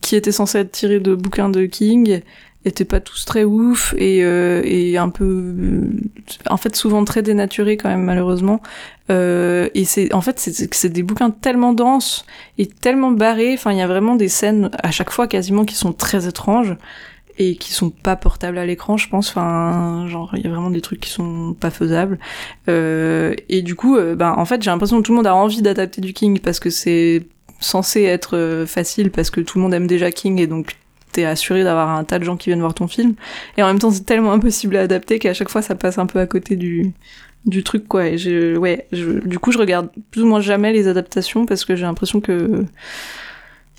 qui 0.00 0.16
étaient 0.16 0.32
censés 0.32 0.58
être 0.58 0.72
tirés 0.72 0.98
de 0.98 1.14
bouquins 1.14 1.48
de 1.48 1.66
King 1.66 2.22
étaient 2.64 2.84
pas 2.84 3.00
tous 3.00 3.24
très 3.24 3.44
ouf 3.44 3.94
et, 3.96 4.24
euh, 4.24 4.62
et 4.64 4.96
un 4.96 5.08
peu 5.08 5.24
euh, 5.24 5.90
en 6.50 6.56
fait 6.56 6.74
souvent 6.76 7.04
très 7.04 7.22
dénaturés 7.22 7.76
quand 7.76 7.88
même 7.88 8.04
malheureusement. 8.04 8.60
Euh, 9.10 9.68
et 9.74 9.84
c'est 9.84 10.12
en 10.12 10.20
fait 10.20 10.38
c'est 10.38 10.88
des 10.88 11.02
bouquins 11.02 11.30
tellement 11.30 11.72
denses 11.72 12.26
et 12.58 12.66
tellement 12.66 13.10
barrés. 13.10 13.54
Enfin 13.54 13.72
il 13.72 13.78
y 13.78 13.82
a 13.82 13.86
vraiment 13.86 14.16
des 14.16 14.28
scènes 14.28 14.70
à 14.82 14.90
chaque 14.90 15.10
fois 15.10 15.26
quasiment 15.26 15.64
qui 15.64 15.74
sont 15.74 15.92
très 15.92 16.26
étranges 16.26 16.76
et 17.38 17.54
qui 17.54 17.72
sont 17.72 17.90
pas 17.90 18.16
portables 18.16 18.58
à 18.58 18.66
l'écran 18.66 18.96
je 18.96 19.08
pense. 19.08 19.30
Enfin 19.30 20.06
genre 20.08 20.32
il 20.34 20.42
y 20.42 20.46
a 20.46 20.50
vraiment 20.50 20.70
des 20.70 20.80
trucs 20.80 21.00
qui 21.00 21.10
sont 21.10 21.54
pas 21.58 21.70
faisables. 21.70 22.18
Euh, 22.68 23.34
et 23.48 23.62
du 23.62 23.76
coup 23.76 23.96
euh, 23.96 24.14
ben 24.14 24.34
en 24.36 24.44
fait 24.44 24.62
j'ai 24.62 24.70
l'impression 24.70 24.98
que 24.98 25.02
tout 25.06 25.12
le 25.12 25.16
monde 25.16 25.26
a 25.26 25.34
envie 25.34 25.62
d'adapter 25.62 26.00
du 26.00 26.12
King 26.12 26.40
parce 26.40 26.60
que 26.60 26.70
c'est 26.70 27.24
censé 27.60 28.02
être 28.02 28.36
euh, 28.36 28.66
facile 28.66 29.10
parce 29.10 29.30
que 29.30 29.40
tout 29.40 29.58
le 29.58 29.62
monde 29.62 29.74
aime 29.74 29.86
déjà 29.86 30.10
King 30.10 30.40
et 30.40 30.46
donc 30.46 30.76
assuré 31.24 31.64
d'avoir 31.64 31.90
un 31.90 32.04
tas 32.04 32.18
de 32.18 32.24
gens 32.24 32.36
qui 32.36 32.50
viennent 32.50 32.60
voir 32.60 32.74
ton 32.74 32.88
film 32.88 33.14
et 33.56 33.62
en 33.62 33.66
même 33.66 33.78
temps 33.78 33.90
c'est 33.90 34.04
tellement 34.04 34.32
impossible 34.32 34.76
à 34.76 34.82
adapter 34.82 35.18
qu'à 35.18 35.34
chaque 35.34 35.48
fois 35.48 35.62
ça 35.62 35.74
passe 35.74 35.98
un 35.98 36.06
peu 36.06 36.18
à 36.18 36.26
côté 36.26 36.56
du 36.56 36.92
du 37.46 37.62
truc 37.62 37.86
quoi 37.88 38.16
je 38.16 38.56
ouais 38.56 38.86
du 38.92 39.38
coup 39.38 39.52
je 39.52 39.58
regarde 39.58 39.88
plus 40.10 40.22
ou 40.22 40.26
moins 40.26 40.40
jamais 40.40 40.72
les 40.72 40.88
adaptations 40.88 41.46
parce 41.46 41.64
que 41.64 41.76
j'ai 41.76 41.84
l'impression 41.84 42.20
que 42.20 42.64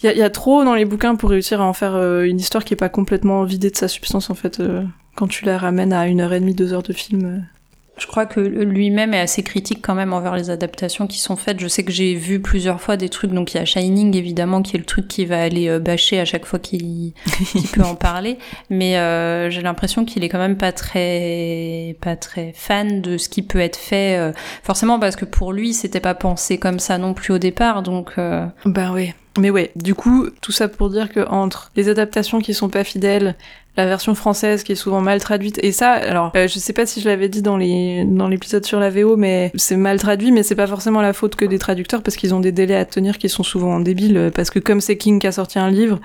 il 0.01 0.05
y 0.05 0.09
a, 0.09 0.13
y 0.13 0.21
a 0.21 0.29
trop 0.29 0.63
dans 0.63 0.75
les 0.75 0.85
bouquins 0.85 1.15
pour 1.15 1.29
réussir 1.29 1.61
à 1.61 1.65
en 1.65 1.73
faire 1.73 1.95
euh, 1.95 2.23
une 2.23 2.39
histoire 2.39 2.63
qui 2.63 2.73
est 2.73 2.77
pas 2.77 2.89
complètement 2.89 3.43
vidée 3.43 3.69
de 3.69 3.75
sa 3.75 3.87
substance 3.87 4.29
en 4.29 4.35
fait 4.35 4.59
euh, 4.59 4.83
quand 5.15 5.27
tu 5.27 5.45
la 5.45 5.57
ramènes 5.57 5.93
à 5.93 6.07
une 6.07 6.21
heure 6.21 6.33
et 6.33 6.39
demie 6.39 6.55
deux 6.55 6.73
heures 6.73 6.83
de 6.83 6.93
film 6.93 7.25
euh. 7.25 7.58
Je 7.99 8.07
crois 8.07 8.25
que 8.25 8.39
lui-même 8.39 9.13
est 9.13 9.19
assez 9.19 9.43
critique 9.43 9.79
quand 9.81 9.95
même 9.95 10.13
envers 10.13 10.35
les 10.35 10.49
adaptations 10.49 11.05
qui 11.05 11.19
sont 11.19 11.35
faites. 11.35 11.59
Je 11.59 11.67
sais 11.67 11.83
que 11.83 11.91
j'ai 11.91 12.15
vu 12.15 12.39
plusieurs 12.39 12.81
fois 12.81 12.97
des 12.97 13.09
trucs, 13.09 13.31
donc 13.31 13.53
il 13.53 13.57
y 13.57 13.59
a 13.59 13.65
Shining 13.65 14.15
évidemment 14.15 14.61
qui 14.61 14.75
est 14.75 14.79
le 14.79 14.85
truc 14.85 15.07
qui 15.07 15.25
va 15.25 15.41
aller 15.41 15.67
euh, 15.67 15.79
bâcher 15.79 16.19
à 16.19 16.25
chaque 16.25 16.45
fois 16.45 16.59
qu'il 16.59 17.13
peut 17.73 17.83
en 17.83 17.95
parler, 17.95 18.37
mais 18.69 18.97
euh, 18.97 19.49
j'ai 19.49 19.61
l'impression 19.61 20.05
qu'il 20.05 20.23
est 20.23 20.29
quand 20.29 20.39
même 20.39 20.57
pas 20.57 20.71
très 20.71 21.97
pas 22.01 22.15
très 22.15 22.53
fan 22.55 23.01
de 23.01 23.17
ce 23.17 23.29
qui 23.29 23.41
peut 23.41 23.59
être 23.59 23.77
fait, 23.77 24.17
euh, 24.17 24.31
forcément 24.63 24.99
parce 24.99 25.15
que 25.15 25.25
pour 25.25 25.51
lui 25.51 25.73
c'était 25.73 25.99
pas 25.99 26.15
pensé 26.15 26.57
comme 26.57 26.79
ça 26.79 26.97
non 26.97 27.13
plus 27.13 27.33
au 27.33 27.37
départ, 27.37 27.83
donc 27.83 28.11
euh, 28.17 28.45
Ben 28.65 28.91
oui. 28.93 29.13
Mais 29.37 29.51
ouais, 29.51 29.71
du 29.75 29.95
coup, 29.95 30.27
tout 30.41 30.51
ça 30.51 30.67
pour 30.67 30.89
dire 30.89 31.09
que 31.09 31.25
entre 31.29 31.71
les 31.75 31.87
adaptations 31.87 32.39
qui 32.39 32.53
sont 32.53 32.67
pas 32.67 32.83
fidèles, 32.83 33.35
la 33.79 33.85
version 33.85 34.13
française 34.13 34.63
qui 34.63 34.73
est 34.73 34.75
souvent 34.75 35.01
mal 35.01 35.19
traduite, 35.19 35.59
et 35.63 35.71
ça, 35.71 35.91
alors, 35.91 36.31
euh, 36.35 36.47
je 36.47 36.59
sais 36.59 36.73
pas 36.73 36.85
si 36.85 36.99
je 37.01 37.07
l'avais 37.07 37.29
dit 37.29 37.41
dans 37.41 37.57
les 37.57 38.03
dans 38.05 38.27
l'épisode 38.27 38.65
sur 38.65 38.79
la 38.79 38.89
VO, 38.89 39.15
mais 39.15 39.51
c'est 39.55 39.77
mal 39.77 39.99
traduit, 39.99 40.31
mais 40.31 40.43
c'est 40.43 40.55
pas 40.55 40.67
forcément 40.67 41.01
la 41.01 41.13
faute 41.13 41.35
que 41.35 41.45
des 41.45 41.59
traducteurs 41.59 42.03
parce 42.03 42.17
qu'ils 42.17 42.33
ont 42.33 42.41
des 42.41 42.51
délais 42.51 42.75
à 42.75 42.85
tenir 42.85 43.17
qui 43.17 43.29
sont 43.29 43.43
souvent 43.43 43.79
débiles, 43.79 44.17
euh, 44.17 44.31
parce 44.31 44.49
que 44.49 44.59
comme 44.59 44.81
c'est 44.81 44.97
King 44.97 45.19
qui 45.19 45.27
a 45.27 45.31
sorti 45.31 45.59
un 45.59 45.71
livre, 45.71 45.99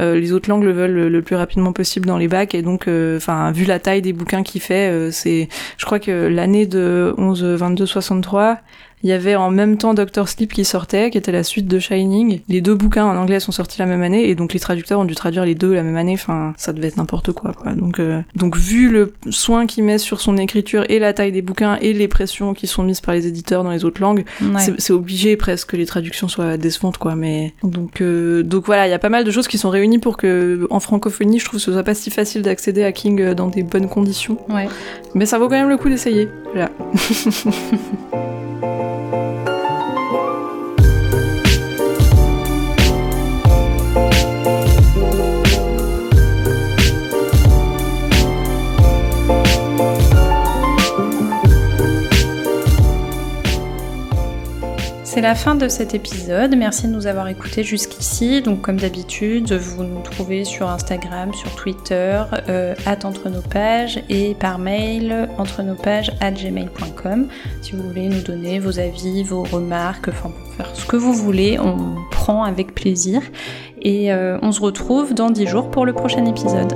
euh, 0.00 0.18
les 0.18 0.32
autres 0.32 0.50
langues 0.50 0.64
le 0.64 0.72
veulent 0.72 1.08
le, 1.08 1.22
plus 1.22 1.36
rapidement 1.36 1.72
possible 1.72 2.06
dans 2.06 2.18
les 2.18 2.28
bacs, 2.28 2.54
et 2.54 2.62
donc, 2.62 2.88
enfin, 2.88 3.52
vu 3.52 3.64
la 3.64 3.78
taille 3.78 4.02
des 4.02 4.12
bouquins 4.12 4.42
qu'il 4.42 4.60
fait, 4.60 5.10
c'est, 5.12 5.48
je 5.76 5.86
crois 5.86 6.00
que 6.00 6.26
l'année 6.26 6.66
de 6.66 7.14
11, 7.18 7.44
22, 7.44 7.86
63, 7.86 8.58
il 9.02 9.10
y 9.10 9.12
avait 9.12 9.36
en 9.36 9.50
même 9.50 9.76
temps 9.78 9.94
Doctor 9.94 10.28
Sleep 10.28 10.52
qui 10.52 10.64
sortait, 10.64 11.10
qui 11.10 11.18
était 11.18 11.32
la 11.32 11.42
suite 11.42 11.66
de 11.66 11.78
Shining. 11.78 12.40
Les 12.48 12.60
deux 12.60 12.74
bouquins 12.74 13.04
en 13.06 13.16
anglais 13.16 13.40
sont 13.40 13.52
sortis 13.52 13.78
la 13.78 13.86
même 13.86 14.02
année, 14.02 14.28
et 14.28 14.34
donc 14.34 14.52
les 14.52 14.60
traducteurs 14.60 15.00
ont 15.00 15.04
dû 15.04 15.14
traduire 15.14 15.44
les 15.44 15.54
deux 15.54 15.72
la 15.74 15.82
même 15.82 15.96
année. 15.96 16.14
Enfin, 16.14 16.52
ça 16.56 16.72
devait 16.72 16.88
être 16.88 16.96
n'importe 16.96 17.32
quoi, 17.32 17.52
quoi. 17.52 17.72
Donc, 17.72 17.98
euh, 17.98 18.20
donc 18.36 18.56
vu 18.56 18.90
le 18.90 19.12
soin 19.30 19.66
qu'il 19.66 19.84
met 19.84 19.98
sur 19.98 20.20
son 20.20 20.36
écriture 20.36 20.84
et 20.88 20.98
la 20.98 21.12
taille 21.12 21.32
des 21.32 21.42
bouquins 21.42 21.76
et 21.80 21.92
les 21.92 22.08
pressions 22.08 22.54
qui 22.54 22.66
sont 22.66 22.82
mises 22.82 23.00
par 23.00 23.14
les 23.14 23.26
éditeurs 23.26 23.64
dans 23.64 23.70
les 23.70 23.84
autres 23.84 24.00
langues, 24.00 24.24
ouais. 24.42 24.60
c'est- 24.78 24.90
obligé 24.90 25.36
presque 25.36 25.70
que 25.70 25.76
les 25.76 25.86
traductions 25.86 26.26
soient 26.28 26.56
décevantes, 26.56 26.98
quoi. 26.98 27.14
Mais 27.14 27.54
donc, 27.62 28.00
euh, 28.00 28.42
donc 28.42 28.66
voilà, 28.66 28.86
il 28.88 28.90
y 28.90 28.94
a 28.94 28.98
pas 28.98 29.08
mal 29.08 29.24
de 29.24 29.30
choses 29.30 29.46
qui 29.48 29.56
sont 29.56 29.70
réunies 29.70 29.98
pour 30.00 30.16
que 30.16 30.66
en 30.70 30.80
francophonie, 30.80 31.38
je 31.38 31.44
trouve 31.44 31.58
que 31.60 31.64
ce 31.64 31.72
soit 31.72 31.84
pas 31.84 31.94
si 31.94 32.10
facile 32.10 32.42
d'accéder 32.42 32.82
à 32.82 32.92
King 32.92 33.20
euh, 33.20 33.34
dans 33.34 33.46
des 33.46 33.62
bonnes 33.62 33.88
conditions. 33.88 34.36
Ouais. 34.48 34.68
Mais 35.14 35.26
ça 35.26 35.38
vaut 35.38 35.46
quand 35.48 35.56
même 35.56 35.68
le 35.68 35.76
coup 35.76 35.88
d'essayer. 35.88 36.28
Voilà. 36.52 36.70
C'est 39.10 39.49
c'est 55.12 55.20
la 55.20 55.34
fin 55.34 55.56
de 55.56 55.66
cet 55.66 55.92
épisode. 55.92 56.54
Merci 56.56 56.86
de 56.86 56.92
nous 56.92 57.08
avoir 57.08 57.26
écoutés 57.26 57.64
jusqu'ici. 57.64 58.42
Donc, 58.42 58.60
comme 58.60 58.76
d'habitude, 58.76 59.52
vous 59.54 59.82
nous 59.82 60.02
trouvez 60.02 60.44
sur 60.44 60.70
Instagram, 60.70 61.34
sur 61.34 61.52
Twitter, 61.56 62.22
euh, 62.48 62.76
entre 63.02 63.28
nos 63.28 63.40
pages 63.40 64.04
et 64.08 64.36
par 64.38 64.60
mail 64.60 65.28
entre 65.36 65.62
nos 65.64 65.74
pages 65.74 66.12
at 66.20 66.30
gmail.com. 66.30 67.26
Si 67.60 67.72
vous 67.72 67.82
voulez 67.82 68.08
nous 68.08 68.22
donner 68.22 68.60
vos 68.60 68.78
avis, 68.78 69.24
vos 69.24 69.42
remarques, 69.42 70.06
enfin, 70.06 70.30
faire 70.56 70.70
ce 70.74 70.86
que 70.86 70.96
vous 70.96 71.12
voulez, 71.12 71.58
on 71.58 71.96
prend 72.12 72.44
avec 72.44 72.72
plaisir. 72.72 73.20
Et 73.82 74.12
euh, 74.12 74.38
on 74.42 74.52
se 74.52 74.60
retrouve 74.60 75.12
dans 75.12 75.30
10 75.30 75.46
jours 75.48 75.72
pour 75.72 75.86
le 75.86 75.92
prochain 75.92 76.24
épisode. 76.24 76.72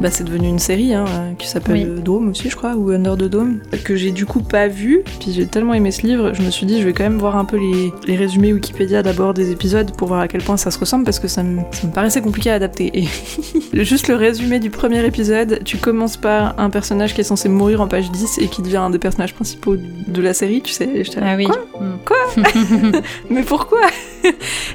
Bah, 0.00 0.10
c'est 0.12 0.22
devenu 0.22 0.46
une 0.46 0.60
série 0.60 0.94
hein, 0.94 1.06
qui 1.38 1.48
s'appelle 1.48 2.02
Dome 2.04 2.28
aussi, 2.28 2.48
je 2.48 2.54
crois, 2.54 2.74
ou 2.76 2.90
Under 2.90 3.16
the 3.16 3.24
Dome, 3.24 3.58
que 3.84 3.96
j'ai 3.96 4.12
du 4.12 4.26
coup 4.26 4.40
pas 4.40 4.68
vu. 4.68 5.02
Puis 5.18 5.32
j'ai 5.32 5.46
tellement 5.46 5.74
aimé 5.74 5.90
ce 5.90 6.02
livre, 6.02 6.32
je 6.34 6.42
me 6.42 6.50
suis 6.50 6.66
dit, 6.66 6.80
je 6.80 6.84
vais 6.84 6.92
quand 6.92 7.02
même 7.02 7.18
voir 7.18 7.36
un 7.36 7.44
peu 7.44 7.56
les, 7.56 7.92
les 8.06 8.14
résumés 8.16 8.52
Wikipédia 8.52 9.02
d'abord 9.02 9.34
des 9.34 9.50
épisodes 9.50 9.90
pour 9.96 10.06
voir 10.08 10.20
à 10.20 10.28
quel 10.28 10.40
point 10.40 10.56
ça 10.56 10.70
se 10.70 10.78
ressemble 10.78 11.04
parce 11.04 11.18
que 11.18 11.26
ça 11.26 11.42
me, 11.42 11.62
ça 11.72 11.88
me 11.88 11.92
paraissait 11.92 12.20
compliqué 12.20 12.48
à 12.50 12.54
adapter. 12.54 12.92
Et 12.94 13.08
juste 13.84 14.06
le 14.06 14.14
résumé 14.14 14.60
du 14.60 14.70
premier 14.70 15.04
épisode, 15.04 15.62
tu 15.64 15.78
commences 15.78 16.16
par 16.16 16.54
un 16.60 16.70
personnage 16.70 17.12
qui 17.12 17.22
est 17.22 17.24
censé 17.24 17.48
mourir 17.48 17.80
en 17.80 17.88
page 17.88 18.12
10 18.12 18.38
et 18.38 18.46
qui 18.46 18.62
devient 18.62 18.76
un 18.76 18.90
des 18.90 19.00
personnages 19.00 19.34
principaux 19.34 19.74
de 19.76 20.22
la 20.22 20.32
série, 20.32 20.62
tu 20.62 20.72
sais. 20.72 20.88
Ah 21.20 21.34
oui. 21.36 21.46
Quoi, 21.46 21.56
Mm. 21.80 21.98
Quoi 22.04 22.16
Mais 23.30 23.42
pourquoi? 23.42 23.80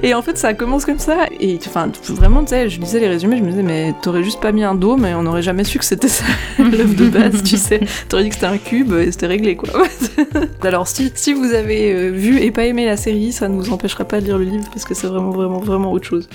Et 0.04 0.14
en 0.14 0.22
fait, 0.22 0.38
ça 0.38 0.54
commence 0.54 0.86
comme 0.86 1.00
ça. 1.00 1.26
Et 1.40 1.58
enfin, 1.66 1.92
vraiment, 2.10 2.42
tu 2.44 2.50
sais, 2.50 2.70
je 2.70 2.80
lisais 2.80 3.00
les 3.00 3.08
résumés, 3.08 3.38
je 3.38 3.44
me 3.44 3.50
disais, 3.50 3.64
mais 3.64 3.94
t'aurais 4.02 4.24
juste 4.24 4.40
pas 4.40 4.52
mis 4.52 4.64
un 4.64 4.76
dôme 4.76 5.06
et 5.06 5.14
on 5.14 5.24
n'aurait 5.24 5.42
jamais 5.42 5.64
su 5.64 5.80
que 5.80 5.86
c'était 5.86 6.08
ça, 6.08 6.26
l'œuvre 6.60 6.96
de 6.96 7.10
base, 7.10 7.44
tu 7.44 7.58
sais. 7.58 7.82
T'aurais 8.10 8.24
dit 8.24 8.30
que 8.30 8.36
c'était 8.36 8.48
un 8.48 8.58
cube 8.58 8.94
et 8.94 9.12
c'était 9.12 9.28
réglé, 9.28 9.56
quoi. 9.56 9.70
Alors, 10.62 10.88
si, 10.88 11.12
si 11.16 11.34
vous 11.34 11.54
avez 11.54 11.94
euh, 11.94 12.10
vu 12.10 12.40
et 12.40 12.52
pas 12.52 12.66
aimé 12.66 12.86
la 12.86 12.98
série, 12.98 13.32
ça 13.32 13.48
ne 13.48 13.56
vous 13.56 13.72
empêchera 13.72 14.06
pas 14.06 14.20
de 14.20 14.26
lire 14.26 14.38
le 14.38 14.46
livre 14.46 14.66
parce 14.72 14.86
que 14.86 14.94
c'est 14.94 15.08
vraiment, 15.08 15.32
vraiment, 15.32 15.60
vraiment 15.60 15.92
autre 15.92 16.06
chose. 16.06 16.30